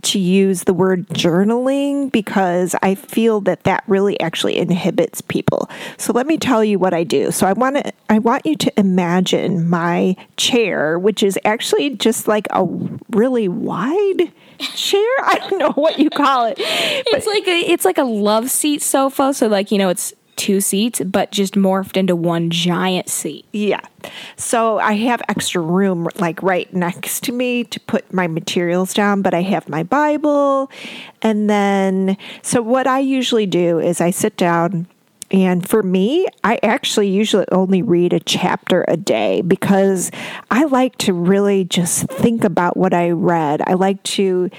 to 0.03 0.19
use 0.19 0.63
the 0.63 0.73
word 0.73 1.07
journaling 1.09 2.11
because 2.11 2.75
I 2.81 2.95
feel 2.95 3.41
that 3.41 3.63
that 3.63 3.83
really 3.87 4.19
actually 4.19 4.57
inhibits 4.57 5.21
people. 5.21 5.69
So 5.97 6.13
let 6.13 6.27
me 6.27 6.37
tell 6.37 6.63
you 6.63 6.77
what 6.77 6.93
I 6.93 7.03
do. 7.03 7.31
So 7.31 7.47
I 7.47 7.53
want 7.53 7.77
to 7.77 7.93
I 8.09 8.19
want 8.19 8.45
you 8.45 8.55
to 8.57 8.79
imagine 8.79 9.69
my 9.69 10.15
chair 10.37 10.99
which 10.99 11.23
is 11.23 11.39
actually 11.45 11.91
just 11.91 12.27
like 12.27 12.47
a 12.51 12.65
really 13.09 13.47
wide 13.47 14.31
chair. 14.59 15.01
I 15.23 15.39
don't 15.49 15.59
know 15.59 15.71
what 15.71 15.99
you 15.99 16.09
call 16.09 16.45
it. 16.45 16.55
It's 16.59 17.27
like 17.27 17.47
a 17.47 17.59
it's 17.71 17.85
like 17.85 17.97
a 17.97 18.03
love 18.03 18.49
seat 18.51 18.81
sofa 18.81 19.33
so 19.33 19.47
like 19.47 19.71
you 19.71 19.77
know 19.77 19.89
it's 19.89 20.13
two 20.43 20.59
seats, 20.59 20.99
but 21.05 21.31
just 21.31 21.53
morphed 21.53 21.95
into 21.95 22.17
one 22.17 22.49
giant 22.49 23.07
seat. 23.07 23.45
Yeah. 23.53 23.79
So 24.35 24.77
I 24.77 24.91
have 24.91 25.21
extra 25.29 25.61
room 25.61 26.09
like 26.17 26.43
right 26.43 26.71
next 26.73 27.23
to 27.23 27.31
me 27.31 27.63
to 27.63 27.79
put 27.79 28.13
my 28.13 28.27
materials 28.27 28.93
down, 28.93 29.21
but 29.21 29.33
I 29.33 29.41
have 29.41 29.69
my 29.69 29.83
Bible. 29.83 30.69
And 31.21 31.49
then, 31.49 32.17
so 32.41 32.61
what 32.61 32.87
I 32.87 32.99
usually 32.99 33.45
do 33.45 33.79
is 33.79 34.01
I 34.01 34.11
sit 34.11 34.35
down. 34.35 34.85
And 35.31 35.67
for 35.67 35.81
me, 35.81 36.27
I 36.43 36.59
actually 36.61 37.07
usually 37.07 37.45
only 37.49 37.81
read 37.81 38.11
a 38.11 38.19
chapter 38.19 38.83
a 38.89 38.97
day 38.97 39.41
because 39.41 40.11
I 40.51 40.65
like 40.65 40.97
to 40.97 41.13
really 41.13 41.63
just 41.63 42.03
think 42.09 42.43
about 42.43 42.75
what 42.75 42.93
I 42.93 43.11
read. 43.11 43.61
I 43.65 43.75
like 43.75 44.03
to 44.03 44.51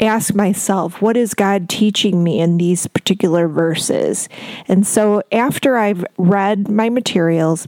ask 0.00 0.34
myself, 0.34 1.00
what 1.00 1.16
is 1.16 1.34
God 1.34 1.68
teaching 1.68 2.22
me 2.22 2.40
in 2.40 2.58
these 2.58 2.86
particular 2.86 3.48
verses? 3.48 4.28
And 4.68 4.86
so 4.86 5.22
after 5.32 5.76
I've 5.76 6.04
read 6.18 6.68
my 6.68 6.90
materials, 6.90 7.66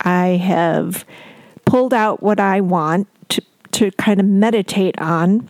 I 0.00 0.28
have 0.28 1.04
pulled 1.64 1.94
out 1.94 2.22
what 2.22 2.40
I 2.40 2.60
want 2.60 3.08
to, 3.30 3.42
to 3.72 3.90
kind 3.92 4.20
of 4.20 4.26
meditate 4.26 4.98
on. 5.00 5.48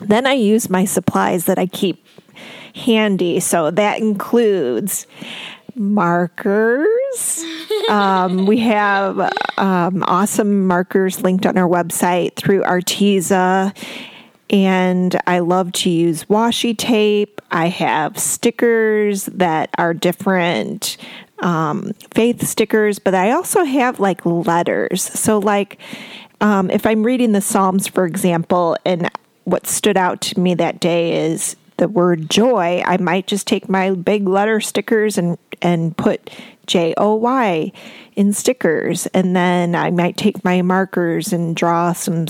Then 0.00 0.26
I 0.26 0.32
use 0.32 0.70
my 0.70 0.84
supplies 0.84 1.44
that 1.44 1.58
I 1.58 1.66
keep 1.66 2.04
handy. 2.74 3.40
So 3.40 3.70
that 3.70 3.98
includes 3.98 5.06
markers. 5.74 7.44
um, 7.88 8.46
we 8.46 8.58
have 8.60 9.18
um, 9.58 10.04
awesome 10.06 10.66
markers 10.66 11.22
linked 11.22 11.46
on 11.46 11.58
our 11.58 11.68
website 11.68 12.36
through 12.36 12.62
Arteza 12.62 13.74
and 14.50 15.18
I 15.26 15.38
love 15.38 15.72
to 15.72 15.90
use 15.90 16.24
washi 16.24 16.76
tape. 16.76 17.40
I 17.50 17.68
have 17.68 18.18
stickers 18.18 19.26
that 19.26 19.70
are 19.78 19.94
different 19.94 20.96
um, 21.38 21.92
faith 22.12 22.46
stickers, 22.46 22.98
but 22.98 23.14
I 23.14 23.30
also 23.30 23.64
have 23.64 24.00
like 24.00 24.26
letters. 24.26 25.02
So, 25.02 25.38
like, 25.38 25.78
um, 26.40 26.70
if 26.70 26.86
I'm 26.86 27.02
reading 27.02 27.32
the 27.32 27.40
Psalms, 27.40 27.86
for 27.86 28.04
example, 28.04 28.76
and 28.84 29.10
what 29.44 29.66
stood 29.66 29.96
out 29.96 30.20
to 30.22 30.40
me 30.40 30.54
that 30.54 30.80
day 30.80 31.26
is 31.26 31.56
the 31.76 31.88
word 31.88 32.28
joy, 32.28 32.82
I 32.84 32.98
might 32.98 33.26
just 33.26 33.46
take 33.46 33.68
my 33.68 33.92
big 33.92 34.28
letter 34.28 34.60
stickers 34.60 35.16
and 35.16 35.38
and 35.62 35.96
put 35.96 36.30
J 36.66 36.94
O 36.96 37.14
Y 37.14 37.72
in 38.16 38.32
stickers, 38.32 39.06
and 39.08 39.34
then 39.34 39.74
I 39.74 39.90
might 39.90 40.16
take 40.16 40.44
my 40.44 40.62
markers 40.62 41.32
and 41.32 41.54
draw 41.56 41.92
some 41.92 42.26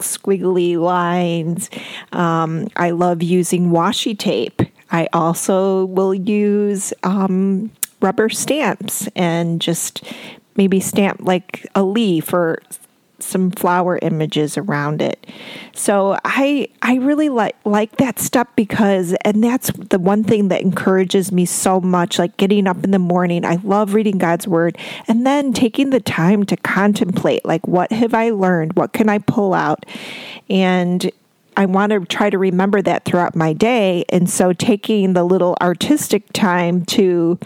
squiggly 0.00 0.76
lines. 0.76 1.70
Um, 2.12 2.68
I 2.76 2.90
love 2.90 3.22
using 3.22 3.70
washi 3.70 4.18
tape. 4.18 4.62
I 4.90 5.08
also 5.12 5.84
will 5.84 6.14
use 6.14 6.92
um, 7.02 7.70
rubber 8.00 8.28
stamps 8.28 9.08
and 9.14 9.60
just 9.60 10.02
maybe 10.56 10.80
stamp 10.80 11.20
like 11.22 11.66
a 11.74 11.82
leaf 11.82 12.32
or 12.32 12.60
some 13.22 13.50
flower 13.50 13.98
images 14.02 14.56
around 14.56 15.02
it. 15.02 15.26
So 15.74 16.18
I 16.24 16.68
I 16.82 16.96
really 16.96 17.28
like 17.28 17.56
like 17.64 17.96
that 17.96 18.18
stuff 18.18 18.48
because 18.56 19.14
and 19.24 19.42
that's 19.42 19.70
the 19.72 19.98
one 19.98 20.24
thing 20.24 20.48
that 20.48 20.62
encourages 20.62 21.32
me 21.32 21.44
so 21.44 21.80
much 21.80 22.18
like 22.18 22.36
getting 22.36 22.66
up 22.66 22.84
in 22.84 22.90
the 22.90 22.98
morning. 22.98 23.44
I 23.44 23.56
love 23.62 23.94
reading 23.94 24.18
God's 24.18 24.46
word 24.46 24.76
and 25.08 25.26
then 25.26 25.52
taking 25.52 25.90
the 25.90 26.00
time 26.00 26.44
to 26.46 26.56
contemplate 26.56 27.44
like 27.44 27.66
what 27.66 27.92
have 27.92 28.14
I 28.14 28.30
learned? 28.30 28.74
What 28.74 28.92
can 28.92 29.08
I 29.08 29.18
pull 29.18 29.54
out? 29.54 29.86
And 30.48 31.10
I 31.56 31.66
want 31.66 31.92
to 31.92 32.04
try 32.06 32.30
to 32.30 32.38
remember 32.38 32.80
that 32.82 33.04
throughout 33.04 33.36
my 33.36 33.52
day 33.52 34.04
and 34.08 34.30
so 34.30 34.52
taking 34.52 35.12
the 35.12 35.24
little 35.24 35.56
artistic 35.60 36.32
time 36.32 36.84
to 36.86 37.38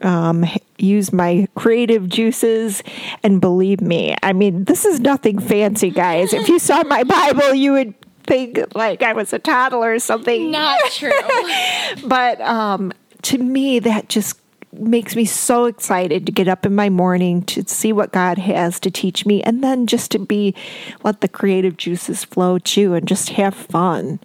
um, 0.00 0.44
use 0.78 1.12
my 1.12 1.48
creative 1.54 2.08
juices. 2.08 2.82
And 3.22 3.40
believe 3.40 3.80
me, 3.80 4.16
I 4.22 4.32
mean, 4.32 4.64
this 4.64 4.84
is 4.84 5.00
nothing 5.00 5.38
fancy, 5.38 5.90
guys. 5.90 6.32
If 6.32 6.48
you 6.48 6.58
saw 6.58 6.82
my 6.84 7.04
Bible, 7.04 7.54
you 7.54 7.72
would 7.72 7.94
think 8.24 8.58
like 8.74 9.02
I 9.02 9.12
was 9.12 9.32
a 9.32 9.38
toddler 9.38 9.94
or 9.94 9.98
something. 9.98 10.50
Not 10.50 10.80
true. 10.90 11.12
but 12.06 12.40
um, 12.40 12.92
to 13.22 13.38
me, 13.38 13.78
that 13.80 14.08
just 14.08 14.38
makes 14.72 15.16
me 15.16 15.24
so 15.24 15.64
excited 15.64 16.26
to 16.26 16.32
get 16.32 16.48
up 16.48 16.66
in 16.66 16.74
my 16.74 16.90
morning 16.90 17.42
to 17.42 17.64
see 17.66 17.92
what 17.92 18.12
God 18.12 18.38
has 18.38 18.78
to 18.80 18.90
teach 18.90 19.24
me 19.24 19.42
and 19.42 19.62
then 19.62 19.86
just 19.86 20.10
to 20.12 20.18
be 20.18 20.54
let 21.02 21.20
the 21.20 21.28
creative 21.28 21.76
juices 21.76 22.24
flow 22.24 22.58
too 22.58 22.94
and 22.94 23.06
just 23.08 23.30
have 23.30 23.54
fun. 23.54 24.20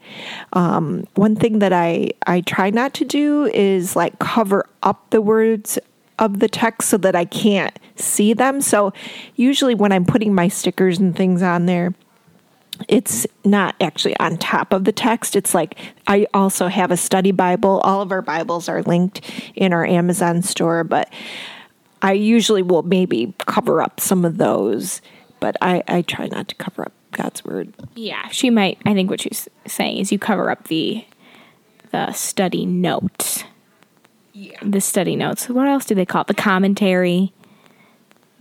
Um, 0.53 1.07
one 1.15 1.35
thing 1.35 1.59
that 1.59 1.73
I, 1.73 2.11
I 2.27 2.41
try 2.41 2.69
not 2.69 2.93
to 2.95 3.05
do 3.05 3.45
is 3.45 3.95
like 3.95 4.19
cover 4.19 4.65
up 4.83 5.09
the 5.09 5.21
words 5.21 5.79
of 6.19 6.39
the 6.39 6.47
text 6.47 6.89
so 6.89 6.97
that 6.97 7.15
I 7.15 7.25
can't 7.25 7.77
see 7.95 8.33
them. 8.33 8.61
So 8.61 8.93
usually 9.35 9.75
when 9.75 9.91
I'm 9.91 10.05
putting 10.05 10.35
my 10.35 10.47
stickers 10.47 10.99
and 10.99 11.15
things 11.15 11.41
on 11.41 11.65
there, 11.65 11.93
it's 12.87 13.27
not 13.43 13.75
actually 13.81 14.17
on 14.17 14.37
top 14.37 14.73
of 14.73 14.83
the 14.85 14.91
text. 14.91 15.35
It's 15.35 15.53
like 15.53 15.77
I 16.07 16.27
also 16.33 16.67
have 16.67 16.91
a 16.91 16.97
study 16.97 17.31
Bible. 17.31 17.79
All 17.83 18.01
of 18.01 18.11
our 18.11 18.21
Bibles 18.21 18.69
are 18.69 18.81
linked 18.83 19.21
in 19.55 19.73
our 19.73 19.85
Amazon 19.85 20.41
store, 20.41 20.83
but 20.83 21.11
I 22.01 22.13
usually 22.13 22.63
will 22.63 22.83
maybe 22.83 23.33
cover 23.39 23.81
up 23.81 23.99
some 23.99 24.25
of 24.25 24.37
those, 24.37 25.01
but 25.39 25.55
I, 25.61 25.83
I 25.87 26.01
try 26.01 26.27
not 26.27 26.47
to 26.47 26.55
cover 26.55 26.83
up 26.83 26.93
God's 27.11 27.43
word. 27.45 27.73
Yeah, 27.95 28.27
she 28.29 28.49
might. 28.49 28.79
I 28.85 28.93
think 28.93 29.09
what 29.09 29.21
she's 29.21 29.47
saying 29.67 29.97
is 29.97 30.11
you 30.11 30.19
cover 30.19 30.49
up 30.49 30.67
the 30.67 31.05
the 31.91 32.11
study 32.13 32.65
notes. 32.65 33.43
Yeah. 34.33 34.57
The 34.63 34.79
study 34.79 35.15
notes. 35.15 35.49
What 35.49 35.67
else 35.67 35.85
do 35.85 35.93
they 35.93 36.05
call 36.05 36.21
it? 36.21 36.27
The 36.27 36.33
commentary. 36.33 37.33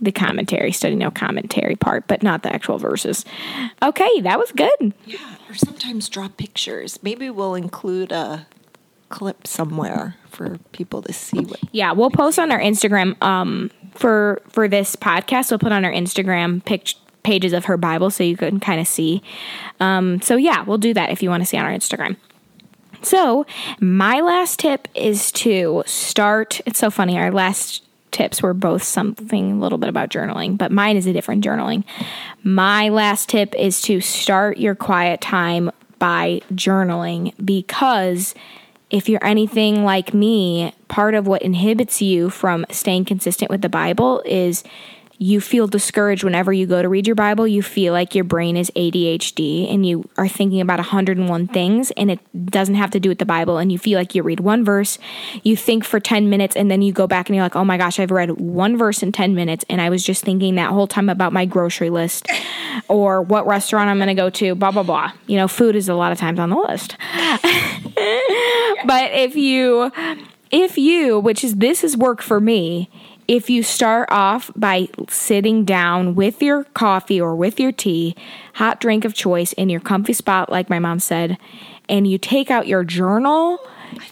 The 0.01 0.11
commentary, 0.11 0.71
study 0.71 0.95
no 0.95 1.11
commentary 1.11 1.75
part, 1.75 2.07
but 2.07 2.23
not 2.23 2.41
the 2.41 2.51
actual 2.51 2.79
verses. 2.79 3.23
Okay, 3.83 4.21
that 4.21 4.39
was 4.39 4.51
good. 4.51 4.93
Yeah. 5.05 5.35
Or 5.47 5.53
sometimes 5.53 6.09
draw 6.09 6.27
pictures. 6.27 6.97
Maybe 7.03 7.29
we'll 7.29 7.53
include 7.55 8.11
a 8.11 8.47
clip 9.09 9.45
somewhere 9.45 10.15
for 10.29 10.57
people 10.71 11.01
to 11.03 11.13
see 11.13 11.39
what 11.41 11.59
Yeah, 11.71 11.91
we'll 11.91 12.09
post 12.09 12.39
on 12.39 12.51
our 12.51 12.59
Instagram 12.59 13.21
um, 13.21 13.69
for 13.93 14.41
for 14.49 14.67
this 14.67 14.95
podcast. 14.95 15.51
We'll 15.51 15.59
put 15.59 15.71
on 15.71 15.85
our 15.85 15.91
Instagram 15.91 16.63
pic- 16.65 16.95
pages 17.23 17.53
of 17.53 17.65
her 17.65 17.77
Bible 17.77 18.09
so 18.09 18.23
you 18.23 18.37
can 18.37 18.59
kind 18.59 18.81
of 18.81 18.87
see. 18.87 19.21
Um, 19.79 20.21
so 20.21 20.35
yeah, 20.35 20.63
we'll 20.63 20.77
do 20.79 20.93
that 20.93 21.11
if 21.11 21.21
you 21.21 21.29
want 21.29 21.43
to 21.43 21.45
see 21.45 21.57
on 21.57 21.65
our 21.65 21.71
Instagram. 21.71 22.15
So 23.03 23.45
my 23.79 24.21
last 24.21 24.59
tip 24.59 24.87
is 24.95 25.31
to 25.33 25.83
start. 25.85 26.61
It's 26.65 26.79
so 26.79 26.89
funny. 26.89 27.17
Our 27.17 27.31
last 27.31 27.83
tips 28.11 28.41
were 28.41 28.53
both 28.53 28.83
something 28.83 29.53
a 29.53 29.59
little 29.59 29.77
bit 29.77 29.89
about 29.89 30.09
journaling, 30.09 30.57
but 30.57 30.71
mine 30.71 30.97
is 30.97 31.07
a 31.07 31.13
different 31.13 31.43
journaling. 31.43 31.83
My 32.43 32.89
last 32.89 33.29
tip 33.29 33.55
is 33.55 33.81
to 33.83 34.01
start 34.01 34.57
your 34.57 34.75
quiet 34.75 35.21
time 35.21 35.71
by 35.99 36.41
journaling 36.53 37.33
because 37.43 38.35
if 38.89 39.07
you're 39.07 39.23
anything 39.23 39.85
like 39.85 40.13
me, 40.13 40.73
part 40.89 41.15
of 41.15 41.27
what 41.27 41.41
inhibits 41.41 42.01
you 42.01 42.29
from 42.29 42.65
staying 42.69 43.05
consistent 43.05 43.49
with 43.49 43.61
the 43.61 43.69
Bible 43.69 44.21
is 44.25 44.63
you 45.21 45.39
feel 45.39 45.67
discouraged 45.67 46.23
whenever 46.23 46.51
you 46.51 46.65
go 46.65 46.81
to 46.81 46.89
read 46.89 47.05
your 47.05 47.15
Bible. 47.15 47.47
You 47.47 47.61
feel 47.61 47.93
like 47.93 48.15
your 48.15 48.23
brain 48.23 48.57
is 48.57 48.71
ADHD 48.71 49.71
and 49.71 49.85
you 49.85 50.09
are 50.17 50.27
thinking 50.27 50.61
about 50.61 50.79
101 50.79 51.47
things, 51.49 51.91
and 51.91 52.09
it 52.09 52.19
doesn't 52.47 52.73
have 52.73 52.89
to 52.89 52.99
do 52.99 53.09
with 53.09 53.19
the 53.19 53.25
Bible. 53.25 53.59
And 53.59 53.71
you 53.71 53.77
feel 53.77 53.99
like 53.99 54.15
you 54.15 54.23
read 54.23 54.39
one 54.39 54.65
verse, 54.65 54.97
you 55.43 55.55
think 55.55 55.83
for 55.83 55.99
10 55.99 56.27
minutes, 56.31 56.55
and 56.55 56.71
then 56.71 56.81
you 56.81 56.91
go 56.91 57.05
back 57.05 57.29
and 57.29 57.35
you're 57.35 57.45
like, 57.45 57.55
oh 57.55 57.63
my 57.63 57.77
gosh, 57.77 57.99
I've 57.99 58.09
read 58.09 58.41
one 58.41 58.79
verse 58.79 59.03
in 59.03 59.11
10 59.11 59.35
minutes, 59.35 59.63
and 59.69 59.79
I 59.79 59.91
was 59.91 60.03
just 60.03 60.23
thinking 60.23 60.55
that 60.55 60.71
whole 60.71 60.87
time 60.87 61.07
about 61.07 61.33
my 61.33 61.45
grocery 61.45 61.91
list 61.91 62.27
or 62.87 63.21
what 63.21 63.45
restaurant 63.45 63.91
I'm 63.91 63.97
going 63.97 64.07
to 64.07 64.15
go 64.15 64.31
to, 64.31 64.55
blah, 64.55 64.71
blah, 64.71 64.81
blah. 64.81 65.11
You 65.27 65.37
know, 65.37 65.47
food 65.47 65.75
is 65.75 65.87
a 65.87 65.93
lot 65.93 66.11
of 66.11 66.17
times 66.17 66.39
on 66.39 66.49
the 66.49 66.55
list. 66.55 66.97
but 68.87 69.11
if 69.11 69.35
you, 69.35 69.91
if 70.49 70.79
you, 70.79 71.19
which 71.19 71.43
is 71.43 71.55
this 71.55 71.83
is 71.83 71.95
work 71.95 72.23
for 72.23 72.41
me, 72.41 72.89
if 73.31 73.49
you 73.49 73.63
start 73.63 74.09
off 74.11 74.51
by 74.57 74.89
sitting 75.07 75.63
down 75.63 76.15
with 76.15 76.41
your 76.41 76.65
coffee 76.73 77.21
or 77.21 77.33
with 77.33 77.61
your 77.61 77.71
tea, 77.71 78.13
hot 78.55 78.81
drink 78.81 79.05
of 79.05 79.13
choice 79.13 79.53
in 79.53 79.69
your 79.69 79.79
comfy 79.79 80.11
spot, 80.11 80.51
like 80.51 80.69
my 80.69 80.79
mom 80.79 80.99
said, 80.99 81.37
and 81.87 82.05
you 82.05 82.17
take 82.17 82.51
out 82.51 82.67
your 82.67 82.83
journal, 82.83 83.57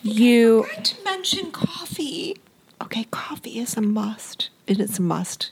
you. 0.04 0.66
Not 0.74 0.86
to 0.86 1.04
mention 1.04 1.52
coffee. 1.52 2.38
Okay, 2.82 3.08
coffee 3.12 3.60
is 3.60 3.76
a 3.76 3.82
must. 3.82 4.52
It 4.68 4.80
is 4.80 5.00
a 5.00 5.02
must. 5.02 5.52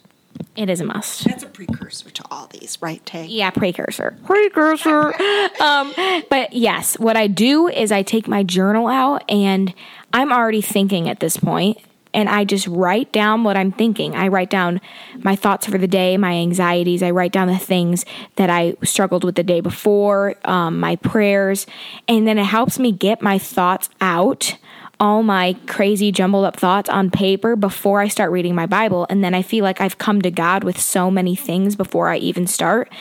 It 0.56 0.70
is 0.70 0.80
a 0.80 0.86
must. 0.86 1.26
That's 1.26 1.44
a 1.44 1.48
precursor 1.48 2.10
to 2.10 2.24
all 2.32 2.48
these, 2.48 2.78
right, 2.82 3.06
Tay? 3.06 3.26
Yeah, 3.26 3.50
precursor. 3.50 4.18
Precursor. 4.26 5.14
um, 5.62 5.94
but 6.30 6.54
yes, 6.54 6.98
what 7.00 7.18
I 7.18 7.28
do 7.28 7.68
is 7.68 7.92
I 7.92 8.02
take 8.02 8.30
my 8.30 8.44
journal 8.44 8.88
out 8.88 9.26
and 9.28 9.74
I'm 10.14 10.32
already 10.32 10.62
thinking 10.62 11.10
at 11.10 11.20
this 11.20 11.36
point, 11.36 11.80
and 12.14 12.30
I 12.30 12.44
just 12.44 12.68
write 12.68 13.12
down 13.12 13.44
what 13.44 13.58
I'm 13.58 13.72
thinking. 13.72 14.16
I 14.16 14.28
write 14.28 14.50
down 14.50 14.82
my 15.20 15.36
thoughts 15.36 15.68
for 15.68 15.78
the 15.78 15.88
day, 15.88 16.18
my 16.18 16.34
anxieties. 16.34 17.04
I 17.04 17.12
write 17.12 17.32
down 17.32 17.48
the 17.48 17.58
things 17.58 18.06
that 18.36 18.50
I 18.50 18.76
struggled 18.84 19.24
with 19.24 19.36
the 19.36 19.44
day 19.44 19.62
before, 19.62 20.36
um, 20.46 20.80
my 20.80 20.96
prayers, 20.98 21.66
and 22.08 22.28
then 22.28 22.38
it 22.38 22.46
helps 22.46 22.80
me 22.80 22.92
get 22.92 23.22
my 23.22 23.38
thoughts 23.38 23.90
out 24.02 24.58
all 25.00 25.22
my 25.22 25.54
crazy 25.68 26.12
jumbled 26.12 26.46
up 26.46 26.58
thoughts 26.58 26.90
on 26.90 27.12
paper 27.12 27.56
before 27.56 28.02
I 28.02 28.08
start 28.08 28.32
reading 28.32 28.56
my 28.56 28.66
Bible. 28.66 29.06
And 29.10 29.24
then 29.24 29.34
I 29.34 29.42
feel 29.42 29.64
like 29.64 29.80
I've 29.80 29.98
come 29.98 30.22
to 30.22 30.32
God 30.32 30.64
with 30.64 30.80
so 30.80 31.12
many 31.12 31.36
things 31.36 31.76
before 31.76 32.10
I 32.10 32.18
even 32.18 32.48
start 32.48 32.92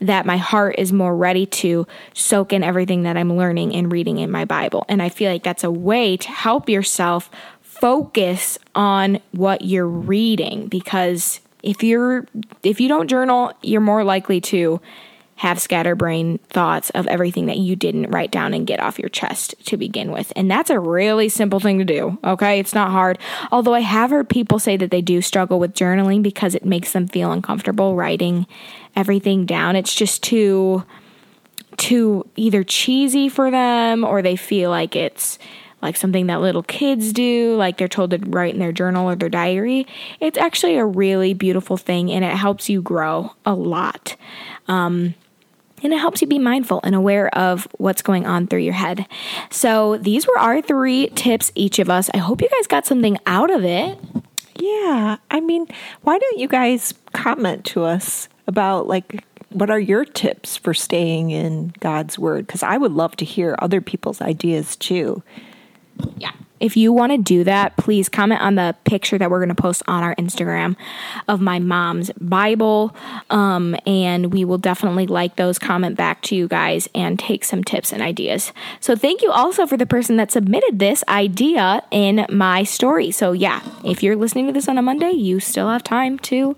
that 0.00 0.26
my 0.26 0.36
heart 0.36 0.74
is 0.78 0.92
more 0.92 1.16
ready 1.16 1.46
to 1.46 1.86
soak 2.12 2.52
in 2.52 2.62
everything 2.62 3.04
that 3.04 3.16
I'm 3.16 3.34
learning 3.34 3.74
and 3.74 3.90
reading 3.90 4.18
in 4.18 4.30
my 4.30 4.44
Bible. 4.44 4.84
And 4.88 5.02
I 5.02 5.08
feel 5.08 5.30
like 5.30 5.42
that's 5.42 5.64
a 5.64 5.70
way 5.70 6.16
to 6.18 6.28
help 6.28 6.68
yourself 6.68 7.30
focus 7.80 8.58
on 8.74 9.20
what 9.32 9.62
you're 9.62 9.86
reading 9.86 10.68
because 10.68 11.40
if 11.62 11.82
you're 11.82 12.26
if 12.62 12.80
you 12.80 12.88
don't 12.88 13.08
journal, 13.08 13.52
you're 13.62 13.80
more 13.80 14.04
likely 14.04 14.40
to 14.40 14.80
have 15.36 15.60
scatterbrain 15.60 16.38
thoughts 16.48 16.88
of 16.90 17.06
everything 17.08 17.46
that 17.46 17.58
you 17.58 17.76
didn't 17.76 18.10
write 18.10 18.30
down 18.30 18.54
and 18.54 18.66
get 18.66 18.80
off 18.80 18.98
your 18.98 19.10
chest 19.10 19.54
to 19.66 19.76
begin 19.76 20.10
with. 20.10 20.32
And 20.34 20.50
that's 20.50 20.70
a 20.70 20.80
really 20.80 21.28
simple 21.28 21.60
thing 21.60 21.78
to 21.78 21.84
do, 21.84 22.18
okay? 22.24 22.58
It's 22.58 22.74
not 22.74 22.90
hard. 22.90 23.18
Although 23.52 23.74
I 23.74 23.80
have 23.80 24.10
heard 24.10 24.30
people 24.30 24.58
say 24.58 24.78
that 24.78 24.90
they 24.90 25.02
do 25.02 25.20
struggle 25.20 25.58
with 25.58 25.74
journaling 25.74 26.22
because 26.22 26.54
it 26.54 26.64
makes 26.64 26.92
them 26.92 27.06
feel 27.06 27.32
uncomfortable 27.32 27.96
writing 27.96 28.46
everything 28.94 29.44
down. 29.44 29.76
It's 29.76 29.94
just 29.94 30.22
too 30.22 30.84
too 31.76 32.26
either 32.36 32.64
cheesy 32.64 33.28
for 33.28 33.50
them 33.50 34.02
or 34.02 34.22
they 34.22 34.36
feel 34.36 34.70
like 34.70 34.96
it's 34.96 35.38
like 35.82 35.96
something 35.96 36.26
that 36.26 36.40
little 36.40 36.62
kids 36.62 37.12
do, 37.12 37.54
like 37.56 37.76
they're 37.76 37.88
told 37.88 38.10
to 38.10 38.18
write 38.18 38.54
in 38.54 38.60
their 38.60 38.72
journal 38.72 39.08
or 39.08 39.14
their 39.14 39.28
diary. 39.28 39.86
It's 40.20 40.38
actually 40.38 40.76
a 40.76 40.84
really 40.84 41.34
beautiful 41.34 41.76
thing 41.76 42.10
and 42.10 42.24
it 42.24 42.34
helps 42.34 42.68
you 42.68 42.82
grow 42.82 43.32
a 43.44 43.54
lot. 43.54 44.16
Um, 44.68 45.14
and 45.82 45.92
it 45.92 45.98
helps 45.98 46.22
you 46.22 46.26
be 46.26 46.38
mindful 46.38 46.80
and 46.84 46.94
aware 46.94 47.28
of 47.36 47.68
what's 47.78 48.02
going 48.02 48.26
on 48.26 48.46
through 48.46 48.60
your 48.60 48.72
head. 48.72 49.06
So, 49.50 49.98
these 49.98 50.26
were 50.26 50.38
our 50.38 50.62
three 50.62 51.08
tips, 51.08 51.52
each 51.54 51.78
of 51.78 51.90
us. 51.90 52.08
I 52.14 52.16
hope 52.18 52.40
you 52.40 52.48
guys 52.48 52.66
got 52.66 52.86
something 52.86 53.18
out 53.26 53.50
of 53.50 53.62
it. 53.62 53.98
Yeah. 54.58 55.18
I 55.30 55.40
mean, 55.40 55.66
why 56.00 56.18
don't 56.18 56.38
you 56.38 56.48
guys 56.48 56.94
comment 57.12 57.66
to 57.66 57.84
us 57.84 58.28
about 58.46 58.86
like 58.86 59.22
what 59.50 59.70
are 59.70 59.80
your 59.80 60.04
tips 60.04 60.56
for 60.56 60.74
staying 60.74 61.30
in 61.30 61.72
God's 61.80 62.18
word? 62.18 62.46
Because 62.46 62.62
I 62.62 62.76
would 62.76 62.92
love 62.92 63.16
to 63.16 63.24
hear 63.24 63.56
other 63.58 63.80
people's 63.80 64.20
ideas 64.20 64.76
too. 64.76 65.22
Yeah. 66.16 66.32
If 66.58 66.76
you 66.76 66.92
want 66.92 67.12
to 67.12 67.18
do 67.18 67.44
that, 67.44 67.76
please 67.76 68.08
comment 68.08 68.40
on 68.40 68.54
the 68.54 68.74
picture 68.84 69.18
that 69.18 69.30
we're 69.30 69.40
going 69.40 69.54
to 69.54 69.62
post 69.62 69.82
on 69.86 70.02
our 70.02 70.14
Instagram 70.14 70.74
of 71.28 71.40
my 71.40 71.58
mom's 71.58 72.10
Bible. 72.18 72.96
Um, 73.28 73.76
and 73.86 74.32
we 74.32 74.44
will 74.44 74.56
definitely 74.58 75.06
like 75.06 75.36
those, 75.36 75.58
comment 75.58 75.96
back 75.96 76.22
to 76.22 76.34
you 76.34 76.48
guys, 76.48 76.88
and 76.94 77.18
take 77.18 77.44
some 77.44 77.62
tips 77.62 77.92
and 77.92 78.02
ideas. 78.02 78.52
So, 78.80 78.96
thank 78.96 79.20
you 79.20 79.30
also 79.30 79.66
for 79.66 79.76
the 79.76 79.86
person 79.86 80.16
that 80.16 80.32
submitted 80.32 80.78
this 80.78 81.04
idea 81.08 81.82
in 81.90 82.24
my 82.30 82.62
story. 82.64 83.10
So, 83.10 83.32
yeah, 83.32 83.60
if 83.84 84.02
you're 84.02 84.16
listening 84.16 84.46
to 84.46 84.52
this 84.52 84.68
on 84.68 84.78
a 84.78 84.82
Monday, 84.82 85.10
you 85.10 85.40
still 85.40 85.68
have 85.68 85.84
time 85.84 86.18
to 86.20 86.56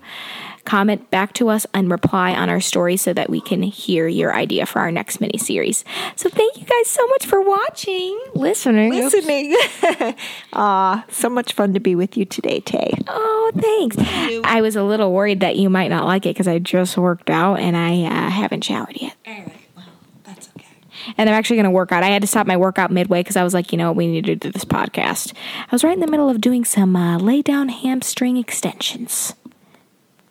comment 0.69 1.09
back 1.09 1.33
to 1.33 1.49
us 1.49 1.65
and 1.73 1.89
reply 1.89 2.31
on 2.35 2.47
our 2.47 2.61
story 2.61 2.95
so 2.95 3.11
that 3.11 3.27
we 3.27 3.41
can 3.41 3.63
hear 3.63 4.07
your 4.07 4.35
idea 4.35 4.67
for 4.67 4.77
our 4.77 4.91
next 4.91 5.19
mini 5.19 5.39
series. 5.39 5.83
So 6.15 6.29
thank 6.29 6.57
you 6.57 6.63
guys 6.63 6.87
so 6.87 7.07
much 7.07 7.25
for 7.25 7.41
watching, 7.41 8.19
listening. 8.35 8.91
Listening. 8.91 9.55
Aw, 10.53 11.05
so 11.09 11.27
much 11.27 11.53
fun 11.53 11.73
to 11.73 11.79
be 11.79 11.95
with 11.95 12.15
you 12.15 12.23
today, 12.23 12.59
Tay. 12.59 12.93
Oh, 13.07 13.51
thanks. 13.55 13.97
I 14.45 14.61
was 14.61 14.75
a 14.75 14.83
little 14.83 15.11
worried 15.11 15.39
that 15.39 15.55
you 15.55 15.71
might 15.71 15.87
not 15.87 16.05
like 16.05 16.27
it 16.27 16.35
because 16.35 16.47
I 16.47 16.59
just 16.59 16.95
worked 16.97 17.31
out 17.31 17.59
and 17.59 17.75
I 17.75 18.03
uh, 18.03 18.29
haven't 18.29 18.63
showered 18.63 18.95
yet. 18.95 19.15
All 19.25 19.33
right. 19.33 19.51
Well, 19.75 19.85
that's 20.23 20.49
okay. 20.49 20.67
And 21.17 21.27
I'm 21.27 21.33
actually 21.33 21.55
going 21.55 21.63
to 21.63 21.71
work 21.71 21.91
out. 21.91 22.03
I 22.03 22.09
had 22.09 22.21
to 22.21 22.27
stop 22.27 22.45
my 22.45 22.57
workout 22.57 22.91
midway 22.91 23.21
because 23.21 23.37
I 23.37 23.43
was 23.43 23.55
like, 23.55 23.71
you 23.71 23.79
know, 23.79 23.91
we 23.91 24.05
need 24.05 24.25
to 24.25 24.35
do 24.35 24.51
this 24.51 24.65
podcast. 24.65 25.33
I 25.59 25.67
was 25.71 25.83
right 25.83 25.93
in 25.93 25.99
the 25.99 26.07
middle 26.07 26.29
of 26.29 26.39
doing 26.39 26.63
some 26.63 26.95
uh, 26.95 27.17
lay 27.17 27.41
down 27.41 27.69
hamstring 27.69 28.37
extensions. 28.37 29.33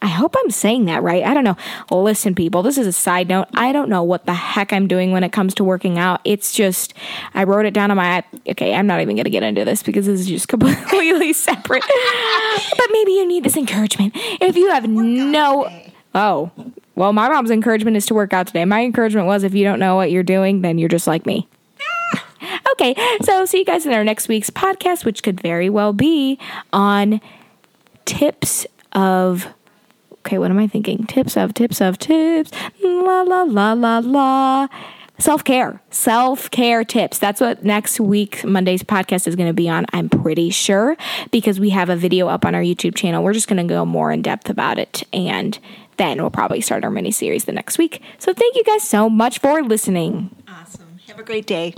I 0.00 0.06
hope 0.06 0.34
I'm 0.38 0.50
saying 0.50 0.84
that 0.84 1.02
right. 1.02 1.24
I 1.24 1.34
don't 1.34 1.44
know. 1.44 1.56
Listen, 1.90 2.34
people, 2.34 2.62
this 2.62 2.78
is 2.78 2.86
a 2.86 2.92
side 2.92 3.28
note. 3.28 3.48
I 3.54 3.72
don't 3.72 3.88
know 3.88 4.02
what 4.02 4.26
the 4.26 4.34
heck 4.34 4.72
I'm 4.72 4.86
doing 4.86 5.10
when 5.10 5.24
it 5.24 5.32
comes 5.32 5.54
to 5.54 5.64
working 5.64 5.98
out. 5.98 6.20
It's 6.24 6.52
just, 6.52 6.94
I 7.34 7.44
wrote 7.44 7.66
it 7.66 7.74
down 7.74 7.90
on 7.90 7.96
my, 7.96 8.22
okay, 8.48 8.74
I'm 8.74 8.86
not 8.86 9.00
even 9.00 9.16
going 9.16 9.24
to 9.24 9.30
get 9.30 9.42
into 9.42 9.64
this 9.64 9.82
because 9.82 10.06
this 10.06 10.20
is 10.20 10.26
just 10.26 10.48
completely 10.48 11.32
separate. 11.32 11.84
but 12.76 12.86
maybe 12.92 13.12
you 13.12 13.26
need 13.26 13.42
this 13.42 13.56
encouragement. 13.56 14.12
If 14.14 14.56
you 14.56 14.70
have 14.70 14.88
no, 14.88 15.68
oh, 16.14 16.50
well, 16.94 17.12
my 17.12 17.28
mom's 17.28 17.50
encouragement 17.50 17.96
is 17.96 18.06
to 18.06 18.14
work 18.14 18.32
out 18.32 18.46
today. 18.46 18.64
My 18.64 18.82
encouragement 18.82 19.26
was 19.26 19.42
if 19.42 19.54
you 19.54 19.64
don't 19.64 19.78
know 19.78 19.96
what 19.96 20.10
you're 20.10 20.22
doing, 20.22 20.62
then 20.62 20.78
you're 20.78 20.88
just 20.88 21.06
like 21.06 21.26
me. 21.26 21.48
Ah. 21.80 22.60
Okay, 22.72 22.94
so 23.22 23.44
see 23.46 23.58
you 23.58 23.64
guys 23.64 23.84
in 23.84 23.92
our 23.92 24.04
next 24.04 24.28
week's 24.28 24.50
podcast, 24.50 25.04
which 25.04 25.22
could 25.22 25.40
very 25.40 25.68
well 25.68 25.92
be 25.92 26.38
on 26.72 27.20
tips 28.04 28.66
of 28.92 29.46
okay, 30.28 30.38
what 30.38 30.50
am 30.50 30.58
I 30.58 30.66
thinking? 30.66 31.06
Tips 31.06 31.38
of, 31.38 31.54
tips 31.54 31.80
of, 31.80 31.98
tips. 31.98 32.50
La, 32.82 33.22
la, 33.22 33.42
la, 33.44 33.72
la, 33.72 33.98
la. 33.98 34.68
Self 35.18 35.42
care, 35.42 35.80
self 35.90 36.50
care 36.50 36.84
tips. 36.84 37.18
That's 37.18 37.40
what 37.40 37.64
next 37.64 37.98
week, 37.98 38.44
Monday's 38.44 38.82
podcast 38.82 39.26
is 39.26 39.34
going 39.34 39.48
to 39.48 39.54
be 39.54 39.68
on, 39.68 39.86
I'm 39.92 40.08
pretty 40.10 40.50
sure, 40.50 40.96
because 41.32 41.58
we 41.58 41.70
have 41.70 41.88
a 41.88 41.96
video 41.96 42.28
up 42.28 42.44
on 42.44 42.54
our 42.54 42.60
YouTube 42.60 42.94
channel. 42.94 43.24
We're 43.24 43.32
just 43.32 43.48
going 43.48 43.66
to 43.66 43.72
go 43.72 43.84
more 43.86 44.12
in 44.12 44.20
depth 44.20 44.50
about 44.50 44.78
it. 44.78 45.02
And 45.14 45.58
then 45.96 46.20
we'll 46.20 46.30
probably 46.30 46.60
start 46.60 46.84
our 46.84 46.90
mini 46.90 47.10
series 47.10 47.46
the 47.46 47.52
next 47.52 47.78
week. 47.78 48.02
So 48.18 48.34
thank 48.34 48.54
you 48.54 48.62
guys 48.64 48.82
so 48.82 49.08
much 49.08 49.40
for 49.40 49.62
listening. 49.62 50.30
Awesome. 50.46 51.00
Have 51.08 51.18
a 51.18 51.24
great 51.24 51.46
day. 51.46 51.74